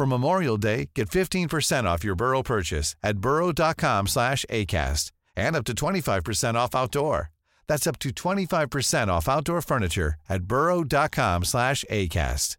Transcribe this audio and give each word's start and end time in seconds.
For 0.00 0.06
Memorial 0.06 0.56
Day, 0.56 0.88
get 0.94 1.10
15% 1.10 1.84
off 1.84 2.02
your 2.02 2.14
Burrow 2.14 2.42
purchase 2.42 2.96
at 3.02 3.18
burrow.com 3.18 4.06
slash 4.06 4.46
ACAST 4.48 5.12
and 5.36 5.54
up 5.54 5.64
to 5.66 5.74
25% 5.74 6.54
off 6.54 6.74
outdoor. 6.74 7.30
That's 7.66 7.86
up 7.86 7.98
to 7.98 8.08
25% 8.08 9.08
off 9.08 9.28
outdoor 9.28 9.60
furniture 9.60 10.14
at 10.26 10.44
burrow.com 10.44 11.44
slash 11.44 11.84
ACAST. 11.90 12.56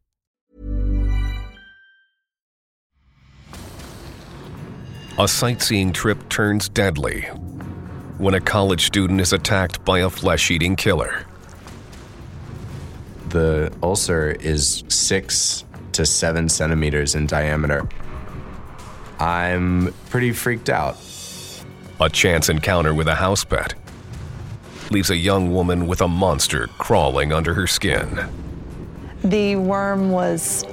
A 5.17 5.28
sightseeing 5.28 5.94
trip 5.94 6.30
turns 6.30 6.69
deadly 6.69 7.22
when 8.19 8.36
a 8.36 8.39
college 8.39 8.86
student 8.86 9.19
is 9.19 9.34
attacked 9.34 9.84
by 9.84 10.02
a 10.02 10.12
flesh 10.12 10.52
eating 10.52 10.75
killer. 10.75 11.25
The 13.30 13.73
ulcer 13.81 14.30
is 14.30 14.84
six 14.89 15.64
to 15.94 16.06
seven 16.06 16.50
centimeters 16.50 17.16
in 17.16 17.28
diameter. 17.28 17.88
I'm 19.20 19.94
pretty 20.09 20.31
freaked 20.31 20.70
out. 20.70 20.97
A 22.00 22.09
chance 22.09 22.50
encounter 22.50 22.94
with 22.94 23.08
a 23.08 23.16
house 23.16 23.44
pet 23.44 23.75
leaves 24.89 25.09
a 25.09 25.16
young 25.16 25.53
woman 25.53 25.88
with 25.88 26.02
a 26.02 26.08
monster 26.08 26.67
crawling 26.78 27.31
under 27.31 27.53
her 27.53 27.67
skin. 27.67 28.19
The 29.24 29.56
worm 29.56 30.12
was 30.12 30.66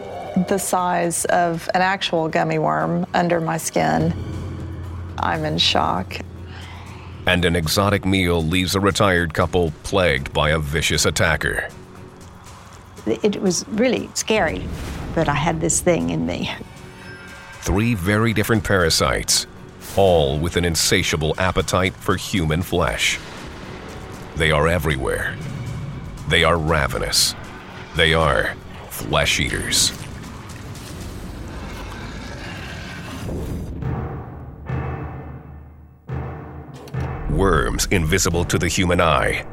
the 0.48 0.58
size 0.58 1.24
of 1.26 1.68
an 1.74 1.82
actual 1.82 2.28
gummy 2.28 2.58
worm 2.58 3.06
under 3.14 3.40
my 3.40 3.58
skin. 3.58 4.14
I'm 5.18 5.44
in 5.44 5.58
shock. 5.58 6.18
And 7.26 7.44
an 7.44 7.54
exotic 7.54 8.04
meal 8.04 8.42
leaves 8.42 8.74
a 8.74 8.80
retired 8.80 9.34
couple 9.34 9.72
plagued 9.82 10.32
by 10.32 10.50
a 10.50 10.58
vicious 10.58 11.04
attacker. 11.04 11.68
It 13.06 13.40
was 13.40 13.66
really 13.68 14.08
scary 14.14 14.66
that 15.18 15.28
I 15.28 15.34
had 15.34 15.60
this 15.60 15.80
thing 15.80 16.10
in 16.10 16.26
me. 16.26 16.48
Three 17.62 17.94
very 17.94 18.32
different 18.32 18.62
parasites, 18.62 19.48
all 19.96 20.38
with 20.38 20.56
an 20.56 20.64
insatiable 20.64 21.34
appetite 21.38 21.92
for 21.92 22.14
human 22.14 22.62
flesh. 22.62 23.18
They 24.36 24.52
are 24.52 24.68
everywhere. 24.68 25.36
They 26.28 26.44
are 26.44 26.56
ravenous. 26.56 27.34
They 27.96 28.14
are 28.14 28.54
flesh 28.90 29.40
eaters. 29.40 29.92
Worms 37.28 37.86
invisible 37.90 38.44
to 38.44 38.56
the 38.56 38.68
human 38.68 39.00
eye. 39.00 39.44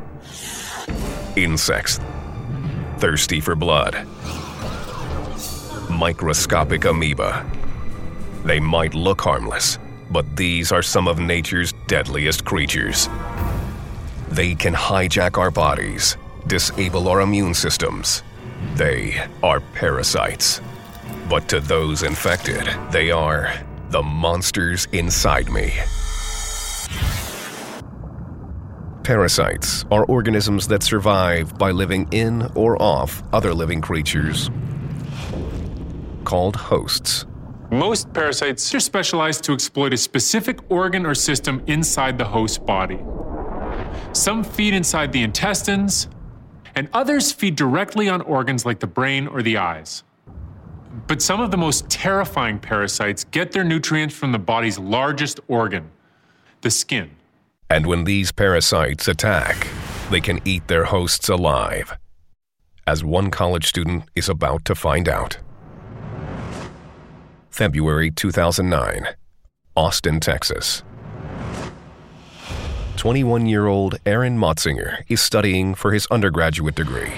Insects 1.35 1.99
thirsty 2.99 3.39
for 3.39 3.55
blood. 3.55 4.07
Microscopic 5.95 6.83
amoeba. 6.83 7.49
They 8.43 8.59
might 8.59 8.93
look 8.93 9.21
harmless, 9.21 9.79
but 10.11 10.35
these 10.35 10.73
are 10.73 10.83
some 10.83 11.07
of 11.07 11.19
nature's 11.19 11.73
deadliest 11.87 12.43
creatures. 12.43 13.07
They 14.29 14.55
can 14.55 14.73
hijack 14.73 15.37
our 15.37 15.51
bodies, 15.51 16.17
disable 16.47 17.07
our 17.07 17.21
immune 17.21 17.53
systems. 17.53 18.23
They 18.75 19.25
are 19.41 19.61
parasites. 19.61 20.59
But 21.29 21.47
to 21.49 21.61
those 21.61 22.03
infected, 22.03 22.67
they 22.91 23.09
are 23.09 23.53
the 23.89 24.03
monsters 24.03 24.87
inside 24.91 25.49
me. 25.49 25.73
Parasites 29.03 29.85
are 29.91 30.03
organisms 30.05 30.67
that 30.67 30.83
survive 30.83 31.57
by 31.57 31.71
living 31.71 32.07
in 32.11 32.51
or 32.53 32.81
off 32.81 33.23
other 33.31 33.53
living 33.53 33.79
creatures 33.79 34.49
called 36.25 36.55
hosts. 36.55 37.25
Most 37.71 38.13
parasites 38.13 38.73
are 38.75 38.79
specialized 38.79 39.43
to 39.45 39.53
exploit 39.53 39.93
a 39.93 39.97
specific 39.97 40.59
organ 40.69 41.05
or 41.05 41.15
system 41.15 41.63
inside 41.67 42.17
the 42.17 42.25
host 42.25 42.65
body. 42.65 42.99
Some 44.13 44.43
feed 44.43 44.73
inside 44.73 45.11
the 45.11 45.23
intestines, 45.23 46.07
and 46.75 46.89
others 46.93 47.31
feed 47.31 47.55
directly 47.55 48.09
on 48.09 48.21
organs 48.21 48.65
like 48.65 48.79
the 48.79 48.87
brain 48.87 49.27
or 49.27 49.41
the 49.41 49.57
eyes. 49.57 50.03
But 51.07 51.21
some 51.21 51.41
of 51.41 51.51
the 51.51 51.57
most 51.57 51.89
terrifying 51.89 52.59
parasites 52.59 53.23
get 53.23 53.51
their 53.51 53.63
nutrients 53.63 54.15
from 54.15 54.31
the 54.31 54.39
body's 54.39 54.77
largest 54.77 55.39
organ, 55.47 55.89
the 56.61 56.69
skin. 56.69 57.11
And 57.69 57.85
when 57.85 58.03
these 58.03 58.31
parasites 58.31 59.07
attack, 59.07 59.67
they 60.11 60.21
can 60.21 60.39
eat 60.45 60.67
their 60.67 60.85
hosts 60.85 61.29
alive. 61.29 61.97
As 62.87 63.03
one 63.03 63.31
college 63.31 63.65
student 63.67 64.03
is 64.15 64.29
about 64.29 64.63
to 64.65 64.75
find 64.75 65.09
out. 65.09 65.37
February 67.55 68.11
2009, 68.11 69.15
Austin, 69.77 70.19
Texas. 70.19 70.83
21 72.97 73.45
year 73.45 73.67
old 73.67 73.97
Aaron 74.05 74.37
Motzinger 74.37 75.05
is 75.07 75.21
studying 75.21 75.73
for 75.73 75.93
his 75.93 76.05
undergraduate 76.07 76.75
degree. 76.75 77.13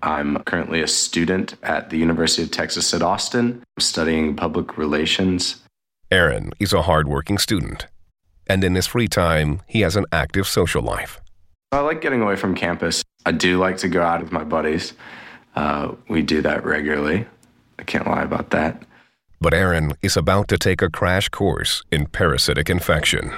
I'm 0.00 0.38
currently 0.44 0.80
a 0.80 0.86
student 0.86 1.56
at 1.64 1.90
the 1.90 1.96
University 1.96 2.44
of 2.44 2.52
Texas 2.52 2.94
at 2.94 3.02
Austin, 3.02 3.64
studying 3.80 4.36
public 4.36 4.78
relations. 4.78 5.56
Aaron 6.12 6.52
is 6.60 6.72
a 6.72 6.82
hardworking 6.82 7.38
student, 7.38 7.88
and 8.46 8.62
in 8.62 8.76
his 8.76 8.86
free 8.86 9.08
time, 9.08 9.60
he 9.66 9.80
has 9.80 9.96
an 9.96 10.06
active 10.12 10.46
social 10.46 10.82
life. 10.82 11.20
I 11.72 11.80
like 11.80 12.00
getting 12.00 12.22
away 12.22 12.36
from 12.36 12.54
campus. 12.54 13.02
I 13.24 13.32
do 13.32 13.58
like 13.58 13.78
to 13.78 13.88
go 13.88 14.02
out 14.02 14.22
with 14.22 14.30
my 14.30 14.44
buddies. 14.44 14.92
Uh, 15.56 15.96
we 16.08 16.22
do 16.22 16.42
that 16.42 16.64
regularly. 16.64 17.26
I 17.80 17.82
can't 17.82 18.06
lie 18.06 18.22
about 18.22 18.50
that. 18.50 18.85
But 19.40 19.52
Aaron 19.52 19.92
is 20.02 20.16
about 20.16 20.48
to 20.48 20.58
take 20.58 20.80
a 20.80 20.90
crash 20.90 21.28
course 21.28 21.82
in 21.90 22.06
parasitic 22.06 22.70
infection. 22.70 23.32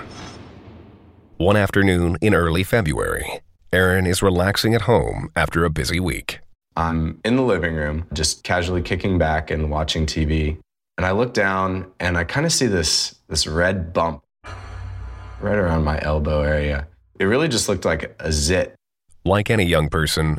One 1.39 1.56
afternoon 1.56 2.17
in 2.21 2.35
early 2.35 2.62
February, 2.62 3.41
Aaron 3.73 4.06
is 4.06 4.23
relaxing 4.23 4.75
at 4.75 4.83
home 4.83 5.31
after 5.37 5.65
a 5.65 5.71
busy 5.71 6.00
week. 6.00 6.41
I'm 6.77 7.21
in 7.25 7.37
the 7.37 7.43
living 7.43 7.75
room, 7.75 8.06
just 8.12 8.45
casually 8.45 8.83
kicking 8.83 9.19
back 9.19 9.50
and 9.50 9.71
watching 9.71 10.06
TV. 10.06 10.59
And 10.97 11.05
I 11.05 11.11
look 11.11 11.35
down 11.35 11.91
and 11.99 12.17
I 12.17 12.25
kind 12.25 12.47
of 12.47 12.53
see 12.53 12.67
this, 12.67 13.17
this 13.29 13.47
red 13.47 13.93
bump 13.93 14.23
right 15.41 15.56
around 15.56 15.85
my 15.85 16.00
elbow 16.03 16.43
area. 16.43 16.87
It 17.19 17.25
really 17.25 17.49
just 17.49 17.69
looked 17.69 17.85
like 17.85 18.15
a 18.21 18.31
zit. 18.31 18.75
Like 19.25 19.50
any 19.50 19.65
young 19.65 19.89
person, 19.89 20.39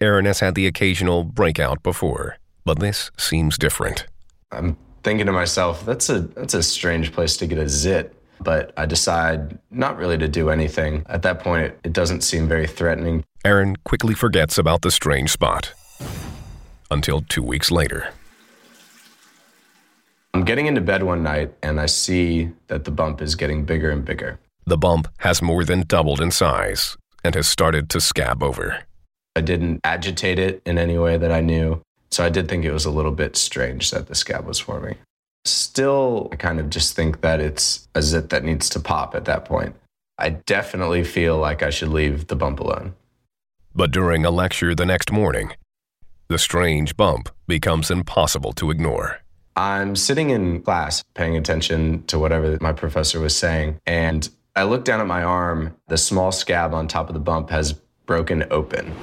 Aaron 0.00 0.24
has 0.24 0.40
had 0.40 0.54
the 0.54 0.66
occasional 0.66 1.24
breakout 1.24 1.82
before, 1.82 2.38
but 2.64 2.80
this 2.80 3.10
seems 3.18 3.58
different. 3.58 4.06
I'm 4.50 4.76
thinking 5.04 5.26
to 5.26 5.32
myself, 5.32 5.84
that's 5.86 6.08
a 6.08 6.20
that's 6.20 6.54
a 6.54 6.62
strange 6.62 7.12
place 7.12 7.36
to 7.36 7.46
get 7.46 7.58
a 7.58 7.68
zit. 7.68 8.16
But 8.40 8.72
I 8.76 8.86
decide 8.86 9.58
not 9.70 9.96
really 9.96 10.18
to 10.18 10.26
do 10.26 10.50
anything. 10.50 11.04
At 11.08 11.22
that 11.22 11.38
point, 11.38 11.66
it, 11.66 11.80
it 11.84 11.92
doesn't 11.92 12.22
seem 12.22 12.48
very 12.48 12.66
threatening. 12.66 13.22
Aaron 13.44 13.76
quickly 13.84 14.14
forgets 14.14 14.58
about 14.58 14.82
the 14.82 14.90
strange 14.90 15.30
spot 15.30 15.72
until 16.90 17.20
two 17.20 17.42
weeks 17.42 17.70
later. 17.70 18.08
I'm 20.34 20.44
getting 20.44 20.66
into 20.66 20.80
bed 20.80 21.04
one 21.04 21.22
night 21.22 21.54
and 21.62 21.80
I 21.80 21.86
see 21.86 22.50
that 22.66 22.84
the 22.84 22.90
bump 22.90 23.22
is 23.22 23.36
getting 23.36 23.64
bigger 23.64 23.90
and 23.90 24.04
bigger. 24.04 24.40
The 24.66 24.76
bump 24.76 25.06
has 25.18 25.40
more 25.40 25.64
than 25.64 25.82
doubled 25.82 26.20
in 26.20 26.32
size 26.32 26.96
and 27.22 27.34
has 27.36 27.46
started 27.46 27.88
to 27.90 28.00
scab 28.00 28.42
over. 28.42 28.80
I 29.36 29.42
didn't 29.42 29.80
agitate 29.84 30.38
it 30.38 30.60
in 30.66 30.76
any 30.76 30.98
way 30.98 31.16
that 31.18 31.30
I 31.30 31.40
knew, 31.40 31.82
so 32.14 32.24
I 32.24 32.28
did 32.28 32.48
think 32.48 32.64
it 32.64 32.72
was 32.72 32.84
a 32.84 32.92
little 32.92 33.10
bit 33.10 33.34
strange 33.34 33.90
that 33.90 34.06
the 34.06 34.14
scab 34.14 34.46
was 34.46 34.60
forming. 34.60 34.94
Still, 35.44 36.28
I 36.30 36.36
kind 36.36 36.60
of 36.60 36.70
just 36.70 36.94
think 36.94 37.22
that 37.22 37.40
it's 37.40 37.88
a 37.92 38.02
zit 38.02 38.30
that 38.30 38.44
needs 38.44 38.68
to 38.70 38.78
pop 38.78 39.16
at 39.16 39.24
that 39.24 39.44
point. 39.44 39.74
I 40.16 40.30
definitely 40.30 41.02
feel 41.02 41.38
like 41.38 41.60
I 41.60 41.70
should 41.70 41.88
leave 41.88 42.28
the 42.28 42.36
bump 42.36 42.60
alone. 42.60 42.94
But 43.74 43.90
during 43.90 44.24
a 44.24 44.30
lecture 44.30 44.76
the 44.76 44.86
next 44.86 45.10
morning, 45.10 45.54
the 46.28 46.38
strange 46.38 46.96
bump 46.96 47.30
becomes 47.48 47.90
impossible 47.90 48.52
to 48.52 48.70
ignore. 48.70 49.18
I'm 49.56 49.96
sitting 49.96 50.30
in 50.30 50.62
class 50.62 51.02
paying 51.14 51.36
attention 51.36 52.04
to 52.04 52.18
whatever 52.20 52.56
my 52.60 52.72
professor 52.72 53.18
was 53.18 53.36
saying, 53.36 53.80
and 53.86 54.28
I 54.54 54.62
look 54.62 54.84
down 54.84 55.00
at 55.00 55.08
my 55.08 55.24
arm. 55.24 55.76
The 55.88 55.98
small 55.98 56.30
scab 56.30 56.74
on 56.74 56.86
top 56.86 57.08
of 57.08 57.14
the 57.14 57.20
bump 57.20 57.50
has 57.50 57.72
broken 58.06 58.44
open. 58.52 58.94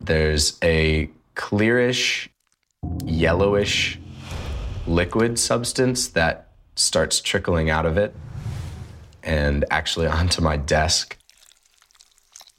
There's 0.00 0.58
a 0.64 1.10
clearish, 1.34 2.28
yellowish 3.04 3.98
liquid 4.86 5.38
substance 5.38 6.08
that 6.08 6.48
starts 6.74 7.20
trickling 7.20 7.70
out 7.70 7.86
of 7.86 7.96
it 7.96 8.14
and 9.22 9.64
actually 9.70 10.06
onto 10.18 10.42
my 10.42 10.56
desk. 10.56 11.16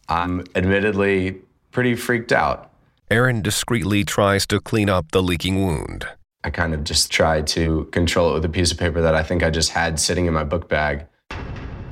I'm 0.07 0.43
admittedly 0.55 1.39
pretty 1.71 1.95
freaked 1.95 2.31
out. 2.31 2.71
Aaron 3.09 3.41
discreetly 3.41 4.03
tries 4.03 4.45
to 4.47 4.59
clean 4.59 4.89
up 4.89 5.11
the 5.11 5.21
leaking 5.21 5.65
wound. 5.65 6.07
I 6.43 6.49
kind 6.49 6.73
of 6.73 6.83
just 6.83 7.11
try 7.11 7.41
to 7.41 7.85
control 7.91 8.31
it 8.31 8.33
with 8.33 8.45
a 8.45 8.49
piece 8.49 8.71
of 8.71 8.77
paper 8.77 9.01
that 9.01 9.13
I 9.13 9.21
think 9.21 9.43
I 9.43 9.49
just 9.49 9.69
had 9.69 9.99
sitting 9.99 10.25
in 10.25 10.33
my 10.33 10.43
book 10.43 10.67
bag. 10.67 11.05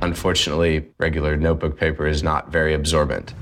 Unfortunately, 0.02 0.88
regular 0.98 1.36
notebook 1.36 1.78
paper 1.78 2.06
is 2.06 2.22
not 2.22 2.50
very 2.50 2.74
absorbent. 2.74 3.34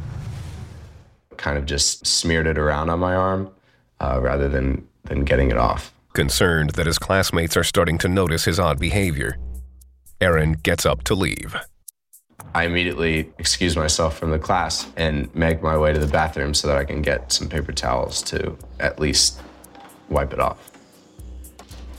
Kind 1.39 1.57
of 1.57 1.65
just 1.65 2.07
smeared 2.07 2.47
it 2.47 2.59
around 2.59 2.91
on 2.91 2.99
my 3.01 3.15
arm 3.15 3.51
uh, 4.01 4.21
rather 4.21 4.49
than, 4.49 4.87
than 5.05 5.25
getting 5.25 5.51
it 5.51 5.57
off. 5.57 5.95
Concerned 6.13 6.71
that 6.71 6.85
his 6.85 6.99
classmates 6.99 7.57
are 7.57 7.65
starting 7.65 7.97
to 7.99 8.09
notice 8.09 8.45
his 8.45 8.61
odd 8.61 8.79
behavior, 8.79 9.39
Aaron 10.21 10.53
gets 10.53 10.85
up 10.85 11.03
to 11.05 11.15
leave. 11.15 11.57
I 12.55 12.65
immediately 12.65 13.31
excuse 13.39 13.77
myself 13.77 14.19
from 14.19 14.31
the 14.31 14.39
class 14.39 14.87
and 14.97 15.33
make 15.35 15.63
my 15.63 15.77
way 15.79 15.93
to 15.93 15.99
the 15.99 16.07
bathroom 16.07 16.55
so 16.55 16.69
that 16.69 16.77
I 16.77 16.85
can 16.85 17.03
get 17.03 17.33
some 17.33 17.49
paper 17.49 17.73
towels 17.73 18.23
to 18.25 18.57
at 18.81 18.99
least 18.99 19.41
wipe 20.09 20.33
it 20.33 20.41
off. 20.41 20.73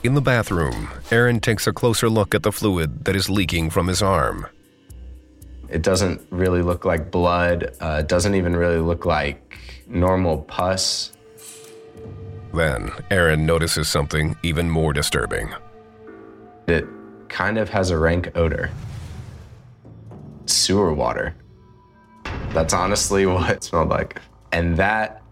In 0.02 0.14
the 0.14 0.22
bathroom, 0.22 0.88
Aaron 1.10 1.40
takes 1.40 1.66
a 1.66 1.72
closer 1.72 2.08
look 2.08 2.34
at 2.34 2.42
the 2.42 2.52
fluid 2.52 3.04
that 3.04 3.14
is 3.14 3.28
leaking 3.28 3.70
from 3.70 3.86
his 3.86 4.02
arm. 4.02 4.46
It 5.70 5.82
doesn't 5.82 6.26
really 6.30 6.62
look 6.62 6.84
like 6.84 7.10
blood. 7.10 7.76
Uh, 7.80 7.98
it 8.00 8.08
doesn't 8.08 8.34
even 8.34 8.56
really 8.56 8.78
look 8.78 9.06
like 9.06 9.56
normal 9.86 10.38
pus. 10.42 11.12
Then, 12.52 12.90
Aaron 13.10 13.46
notices 13.46 13.88
something 13.88 14.36
even 14.42 14.68
more 14.68 14.92
disturbing. 14.92 15.54
It 16.66 16.86
kind 17.28 17.58
of 17.58 17.68
has 17.70 17.90
a 17.90 17.98
rank 17.98 18.36
odor. 18.36 18.70
Sewer 20.46 20.92
water. 20.92 21.36
That's 22.48 22.74
honestly 22.74 23.26
what 23.26 23.50
it 23.50 23.62
smelled 23.62 23.90
like. 23.90 24.20
And 24.50 24.76
that, 24.78 25.22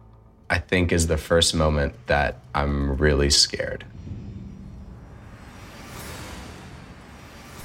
I 0.49 0.59
think, 0.59 0.93
is 0.93 1.09
the 1.09 1.19
first 1.19 1.55
moment 1.55 1.95
that 2.07 2.37
I'm 2.55 2.97
really 2.97 3.31
scared. 3.31 3.85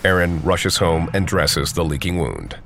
Aaron 0.04 0.42
rushes 0.42 0.78
home 0.78 1.10
and 1.14 1.26
dresses 1.26 1.74
the 1.74 1.84
leaking 1.84 2.18
wound. 2.18 2.58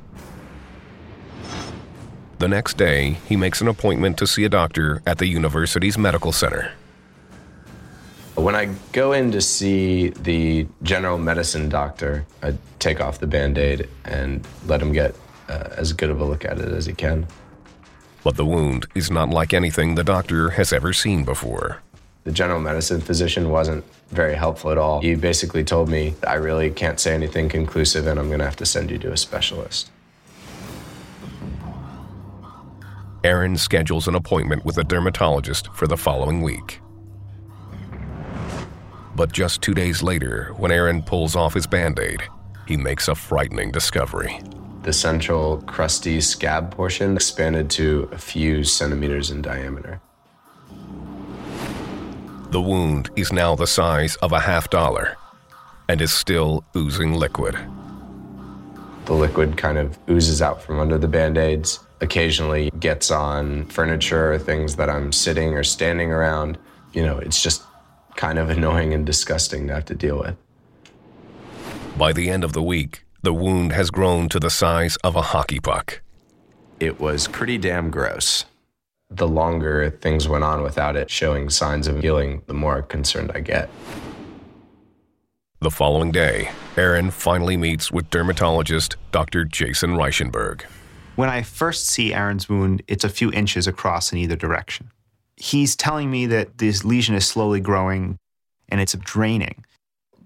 The 2.39 2.48
next 2.48 2.78
day, 2.78 3.18
he 3.28 3.36
makes 3.36 3.62
an 3.62 3.68
appointment 3.68 4.18
to 4.18 4.28
see 4.28 4.44
a 4.44 4.50
doctor 4.50 5.01
at 5.07 5.18
the 5.18 5.25
university's 5.25 5.98
medical 5.98 6.31
center. 6.31 6.72
When 8.36 8.54
I 8.54 8.75
go 8.92 9.13
in 9.13 9.31
to 9.31 9.42
see 9.42 10.10
the 10.10 10.68
general 10.84 11.18
medicine 11.18 11.69
doctor, 11.69 12.28
I 12.44 12.54
take 12.78 13.01
off 13.01 13.19
the 13.19 13.25
band 13.25 13.57
aid 13.57 13.89
and 14.06 14.45
let 14.68 14.80
him 14.80 14.92
get 14.92 15.16
uh, 15.50 15.69
as 15.75 15.94
good 15.94 16.12
of 16.12 16.22
a 16.22 16.25
look 16.25 16.45
at 16.45 16.60
it 16.60 16.69
as 16.69 16.86
he 16.86 16.94
can. 16.94 17.25
But 18.24 18.36
the 18.36 18.45
wound 18.45 18.86
is 18.94 19.10
not 19.10 19.30
like 19.30 19.54
anything 19.54 19.95
the 19.95 20.04
doctor 20.04 20.51
has 20.51 20.72
ever 20.72 20.94
seen 20.94 21.24
before. 21.24 21.81
The 22.27 22.33
general 22.33 22.59
medicine 22.59 23.00
physician 23.00 23.51
wasn't 23.51 23.85
very 24.09 24.35
helpful 24.35 24.69
at 24.69 24.77
all. 24.77 25.00
He 25.00 25.15
basically 25.15 25.63
told 25.63 25.88
me, 25.88 26.13
I 26.27 26.33
really 26.33 26.69
can't 26.69 27.00
say 27.00 27.13
anything 27.13 27.47
conclusive 27.47 28.06
and 28.06 28.19
I'm 28.19 28.27
going 28.27 28.39
to 28.39 28.45
have 28.45 28.57
to 28.57 28.65
send 28.65 28.91
you 28.91 28.97
to 28.97 29.13
a 29.13 29.15
specialist. 29.15 29.91
Aaron 33.24 33.56
schedules 33.56 34.09
an 34.09 34.15
appointment 34.15 34.65
with 34.65 34.77
a 34.77 34.83
dermatologist 34.83 35.69
for 35.74 35.88
the 35.88 35.95
following 35.95 36.41
week. 36.41 36.81
But 39.15 39.31
just 39.31 39.62
two 39.62 39.74
days 39.74 40.03
later, 40.03 40.51
when 40.57 40.69
Aaron 40.69 41.03
pulls 41.03 41.33
off 41.33 41.53
his 41.53 41.65
band 41.65 41.97
aid, 41.97 42.24
he 42.68 42.75
makes 42.75 43.07
a 43.07 43.15
frightening 43.15 43.71
discovery. 43.71 44.41
The 44.83 44.91
central 44.91 45.62
crusty 45.62 46.19
scab 46.19 46.71
portion 46.71 47.15
expanded 47.15 47.69
to 47.69 48.09
a 48.12 48.18
few 48.18 48.65
centimeters 48.65 49.31
in 49.31 49.41
diameter. 49.41 50.01
The 52.50 52.62
wound 52.62 53.10
is 53.18 53.34
now 53.34 53.56
the 53.56 53.68
size 53.68 54.16
of 54.18 54.32
a 54.32 54.40
half 54.40 54.70
dollar 54.70 55.18
and 55.90 56.02
is 56.02 56.14
still 56.14 56.64
oozing 56.78 57.14
liquid. 57.14 57.58
The 59.06 59.14
liquid 59.14 59.58
kind 59.58 59.78
of 59.78 59.98
oozes 60.10 60.42
out 60.42 60.62
from 60.62 60.80
under 60.80 60.98
the 60.98 61.10
band 61.10 61.38
aids, 61.38 61.80
occasionally 62.00 62.72
gets 62.80 63.12
on 63.12 63.66
furniture 63.66 64.34
or 64.34 64.40
things 64.40 64.78
that 64.78 64.90
I'm 64.90 65.12
sitting 65.12 65.56
or 65.56 65.64
standing 65.64 66.12
around. 66.12 66.58
You 66.94 67.06
know, 67.06 67.18
it's 67.18 67.44
just 67.44 67.64
kind 68.16 68.40
of 68.40 68.50
annoying 68.58 68.94
and 68.94 69.06
disgusting 69.06 69.68
to 69.68 69.74
have 69.74 69.86
to 69.86 69.96
deal 69.96 70.20
with. 70.20 70.38
By 71.98 72.14
the 72.14 72.30
end 72.30 72.46
of 72.46 72.54
the 72.54 72.64
week, 72.64 73.04
the 73.24 73.34
wound 73.34 73.74
has 73.74 73.89
grown 73.89 74.30
to 74.30 74.39
the 74.39 74.50
size 74.50 74.96
of 75.04 75.18
a 75.18 75.22
hockey 75.22 75.60
puck. 75.60 76.01
It 76.80 77.00
was 77.00 77.27
pretty 77.27 77.58
damn 77.58 77.89
gross. 77.89 78.46
The 79.10 79.28
longer 79.28 79.90
things 79.90 80.28
went 80.28 80.44
on 80.44 80.64
without 80.64 80.96
it 80.96 81.10
showing 81.10 81.50
signs 81.50 81.88
of 81.88 82.02
healing, 82.02 82.42
the 82.48 82.54
more 82.54 82.82
concerned 82.82 83.32
I 83.34 83.40
get. 83.40 83.70
The 85.60 85.72
following 85.72 86.12
day, 86.12 86.52
Aaron 86.76 87.10
finally 87.10 87.58
meets 87.58 87.92
with 87.92 88.10
dermatologist 88.10 88.96
Dr. 89.12 89.46
Jason 89.46 89.92
Reichenberg. 89.92 90.64
When 91.16 91.30
I 91.30 91.42
first 91.42 91.88
see 91.88 92.14
Aaron's 92.14 92.48
wound, 92.48 92.84
it's 92.88 93.04
a 93.04 93.10
few 93.10 93.32
inches 93.32 93.66
across 93.66 94.12
in 94.12 94.20
either 94.20 94.36
direction. 94.36 94.92
He's 95.36 95.76
telling 95.76 96.12
me 96.12 96.28
that 96.28 96.60
this 96.60 96.84
lesion 96.86 97.16
is 97.16 97.26
slowly 97.26 97.60
growing 97.60 98.20
and 98.70 98.80
it's 98.82 98.94
draining. 98.94 99.66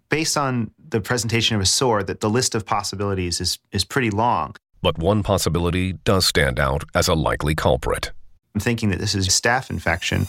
Based 0.09 0.35
on 0.35 0.71
the 0.89 0.99
presentation 0.99 1.55
of 1.55 1.61
a 1.61 1.65
sore, 1.65 2.03
that 2.03 2.19
the 2.19 2.29
list 2.29 2.55
of 2.55 2.65
possibilities 2.65 3.39
is, 3.39 3.59
is 3.71 3.85
pretty 3.85 4.09
long. 4.09 4.55
But 4.81 4.97
one 4.97 5.23
possibility 5.23 5.93
does 5.93 6.25
stand 6.25 6.59
out 6.59 6.83
as 6.93 7.07
a 7.07 7.13
likely 7.13 7.55
culprit. 7.55 8.11
I'm 8.53 8.61
thinking 8.61 8.89
that 8.89 8.99
this 8.99 9.15
is 9.15 9.27
a 9.27 9.31
staph 9.31 9.69
infection. 9.69 10.27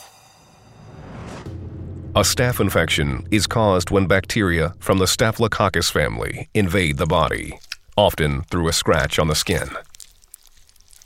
A 2.15 2.21
staph 2.21 2.61
infection 2.61 3.27
is 3.31 3.47
caused 3.47 3.91
when 3.91 4.07
bacteria 4.07 4.75
from 4.79 4.99
the 4.99 5.07
Staphylococcus 5.07 5.91
family 5.91 6.49
invade 6.53 6.99
the 6.99 7.07
body, 7.07 7.59
often 7.97 8.43
through 8.45 8.69
a 8.69 8.73
scratch 8.73 9.19
on 9.19 9.29
the 9.29 9.35
skin. 9.35 9.71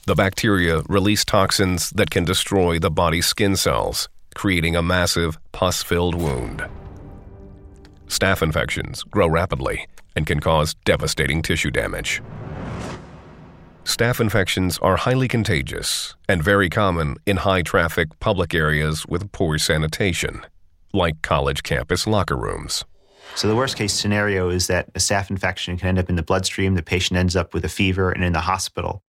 The 0.06 0.16
bacteria 0.16 0.82
release 0.88 1.24
toxins 1.24 1.90
that 1.90 2.10
can 2.10 2.24
destroy 2.24 2.78
the 2.78 2.90
body's 2.90 3.26
skin 3.26 3.56
cells, 3.56 4.08
creating 4.34 4.76
a 4.76 4.82
massive 4.82 5.38
pus 5.52 5.82
filled 5.82 6.16
wound. 6.16 6.64
Staph 8.08 8.42
infections 8.42 9.02
grow 9.04 9.28
rapidly 9.28 9.86
and 10.16 10.26
can 10.26 10.40
cause 10.40 10.74
devastating 10.84 11.40
tissue 11.40 11.70
damage. 11.70 12.20
Staph 13.96 14.20
infections 14.20 14.76
are 14.82 14.98
highly 14.98 15.26
contagious 15.26 16.14
and 16.28 16.44
very 16.44 16.68
common 16.68 17.16
in 17.24 17.38
high 17.38 17.62
traffic 17.62 18.08
public 18.20 18.52
areas 18.52 19.06
with 19.06 19.32
poor 19.32 19.56
sanitation, 19.56 20.44
like 20.92 21.22
college 21.22 21.62
campus 21.62 22.06
locker 22.06 22.36
rooms. 22.36 22.84
So, 23.36 23.48
the 23.48 23.56
worst 23.56 23.74
case 23.78 23.94
scenario 23.94 24.50
is 24.50 24.66
that 24.66 24.88
a 24.88 24.98
staph 24.98 25.30
infection 25.30 25.78
can 25.78 25.88
end 25.88 25.98
up 25.98 26.10
in 26.10 26.16
the 26.16 26.22
bloodstream, 26.22 26.74
the 26.74 26.82
patient 26.82 27.16
ends 27.16 27.34
up 27.34 27.54
with 27.54 27.64
a 27.64 27.70
fever 27.70 28.10
and 28.10 28.22
in 28.22 28.34
the 28.34 28.40
hospital. 28.40 29.02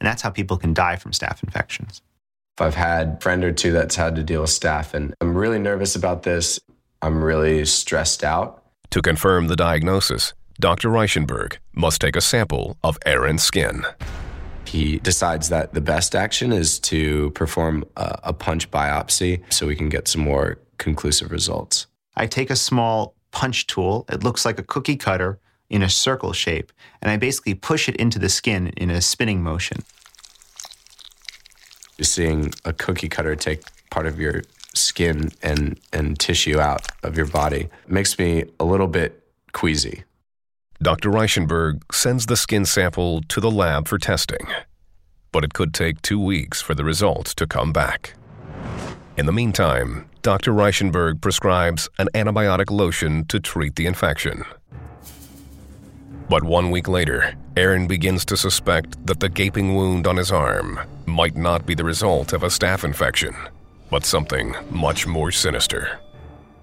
And 0.00 0.06
that's 0.06 0.22
how 0.22 0.30
people 0.30 0.56
can 0.56 0.72
die 0.72 0.96
from 0.96 1.12
staph 1.12 1.44
infections. 1.44 2.00
I've 2.56 2.74
had 2.74 3.08
a 3.08 3.20
friend 3.20 3.44
or 3.44 3.52
two 3.52 3.72
that's 3.72 3.96
had 3.96 4.16
to 4.16 4.22
deal 4.22 4.40
with 4.40 4.48
staph, 4.48 4.94
and 4.94 5.12
I'm 5.20 5.36
really 5.36 5.58
nervous 5.58 5.94
about 5.94 6.22
this. 6.22 6.58
I'm 7.02 7.22
really 7.22 7.66
stressed 7.66 8.24
out. 8.24 8.64
To 8.92 9.02
confirm 9.02 9.48
the 9.48 9.56
diagnosis, 9.56 10.32
Dr. 10.58 10.88
Reichenberg 10.88 11.58
must 11.74 12.00
take 12.00 12.16
a 12.16 12.22
sample 12.22 12.78
of 12.82 12.96
Aaron's 13.04 13.42
skin. 13.42 13.84
He 14.70 14.98
decides 14.98 15.48
that 15.48 15.74
the 15.74 15.80
best 15.80 16.14
action 16.14 16.52
is 16.52 16.78
to 16.80 17.30
perform 17.30 17.84
a, 17.96 18.20
a 18.24 18.32
punch 18.32 18.70
biopsy 18.70 19.42
so 19.52 19.66
we 19.66 19.74
can 19.74 19.88
get 19.88 20.06
some 20.06 20.20
more 20.20 20.58
conclusive 20.78 21.32
results. 21.32 21.88
I 22.14 22.28
take 22.28 22.50
a 22.50 22.56
small 22.56 23.16
punch 23.32 23.66
tool, 23.66 24.04
it 24.08 24.22
looks 24.22 24.44
like 24.44 24.60
a 24.60 24.62
cookie 24.62 24.94
cutter 24.94 25.40
in 25.70 25.82
a 25.82 25.88
circle 25.88 26.32
shape, 26.32 26.70
and 27.02 27.10
I 27.10 27.16
basically 27.16 27.54
push 27.54 27.88
it 27.88 27.96
into 27.96 28.20
the 28.20 28.28
skin 28.28 28.68
in 28.76 28.90
a 28.90 29.00
spinning 29.00 29.42
motion. 29.42 29.78
Seeing 32.00 32.52
a 32.64 32.72
cookie 32.72 33.08
cutter 33.08 33.34
take 33.34 33.62
part 33.90 34.06
of 34.06 34.20
your 34.20 34.42
skin 34.74 35.32
and, 35.42 35.80
and 35.92 36.16
tissue 36.16 36.60
out 36.60 36.86
of 37.02 37.16
your 37.16 37.26
body 37.26 37.70
makes 37.88 38.16
me 38.20 38.44
a 38.60 38.64
little 38.64 38.86
bit 38.86 39.20
queasy. 39.52 40.04
Dr. 40.82 41.10
Reichenberg 41.10 41.82
sends 41.92 42.24
the 42.24 42.38
skin 42.38 42.64
sample 42.64 43.20
to 43.28 43.38
the 43.38 43.50
lab 43.50 43.86
for 43.86 43.98
testing, 43.98 44.46
but 45.30 45.44
it 45.44 45.52
could 45.52 45.74
take 45.74 46.00
two 46.00 46.18
weeks 46.18 46.62
for 46.62 46.74
the 46.74 46.84
results 46.84 47.34
to 47.34 47.46
come 47.46 47.70
back. 47.70 48.14
In 49.18 49.26
the 49.26 49.32
meantime, 49.32 50.08
Dr. 50.22 50.52
Reichenberg 50.54 51.20
prescribes 51.20 51.90
an 51.98 52.08
antibiotic 52.14 52.70
lotion 52.70 53.26
to 53.26 53.38
treat 53.38 53.76
the 53.76 53.84
infection. 53.84 54.42
But 56.30 56.44
one 56.44 56.70
week 56.70 56.88
later, 56.88 57.34
Aaron 57.58 57.86
begins 57.86 58.24
to 58.24 58.36
suspect 58.38 59.06
that 59.06 59.20
the 59.20 59.28
gaping 59.28 59.74
wound 59.74 60.06
on 60.06 60.16
his 60.16 60.32
arm 60.32 60.80
might 61.04 61.36
not 61.36 61.66
be 61.66 61.74
the 61.74 61.84
result 61.84 62.32
of 62.32 62.42
a 62.42 62.46
staph 62.46 62.84
infection, 62.84 63.34
but 63.90 64.06
something 64.06 64.54
much 64.70 65.06
more 65.06 65.30
sinister. 65.30 65.98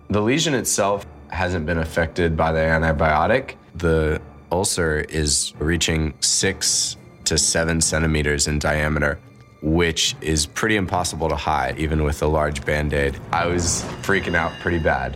The 0.09 0.21
lesion 0.21 0.55
itself 0.55 1.05
hasn't 1.29 1.67
been 1.67 1.77
affected 1.77 2.35
by 2.35 2.51
the 2.51 2.59
antibiotic. 2.59 3.55
The 3.77 4.19
ulcer 4.51 5.01
is 5.01 5.53
reaching 5.59 6.13
six 6.19 6.97
to 7.25 7.37
seven 7.37 7.79
centimeters 7.79 8.47
in 8.47 8.57
diameter, 8.57 9.19
which 9.61 10.15
is 10.21 10.47
pretty 10.47 10.77
impossible 10.77 11.29
to 11.29 11.35
hide, 11.35 11.77
even 11.77 12.03
with 12.03 12.23
a 12.23 12.27
large 12.27 12.65
band 12.65 12.93
aid. 12.93 13.19
I 13.31 13.45
was 13.45 13.83
freaking 14.01 14.33
out 14.33 14.51
pretty 14.61 14.79
bad. 14.79 15.15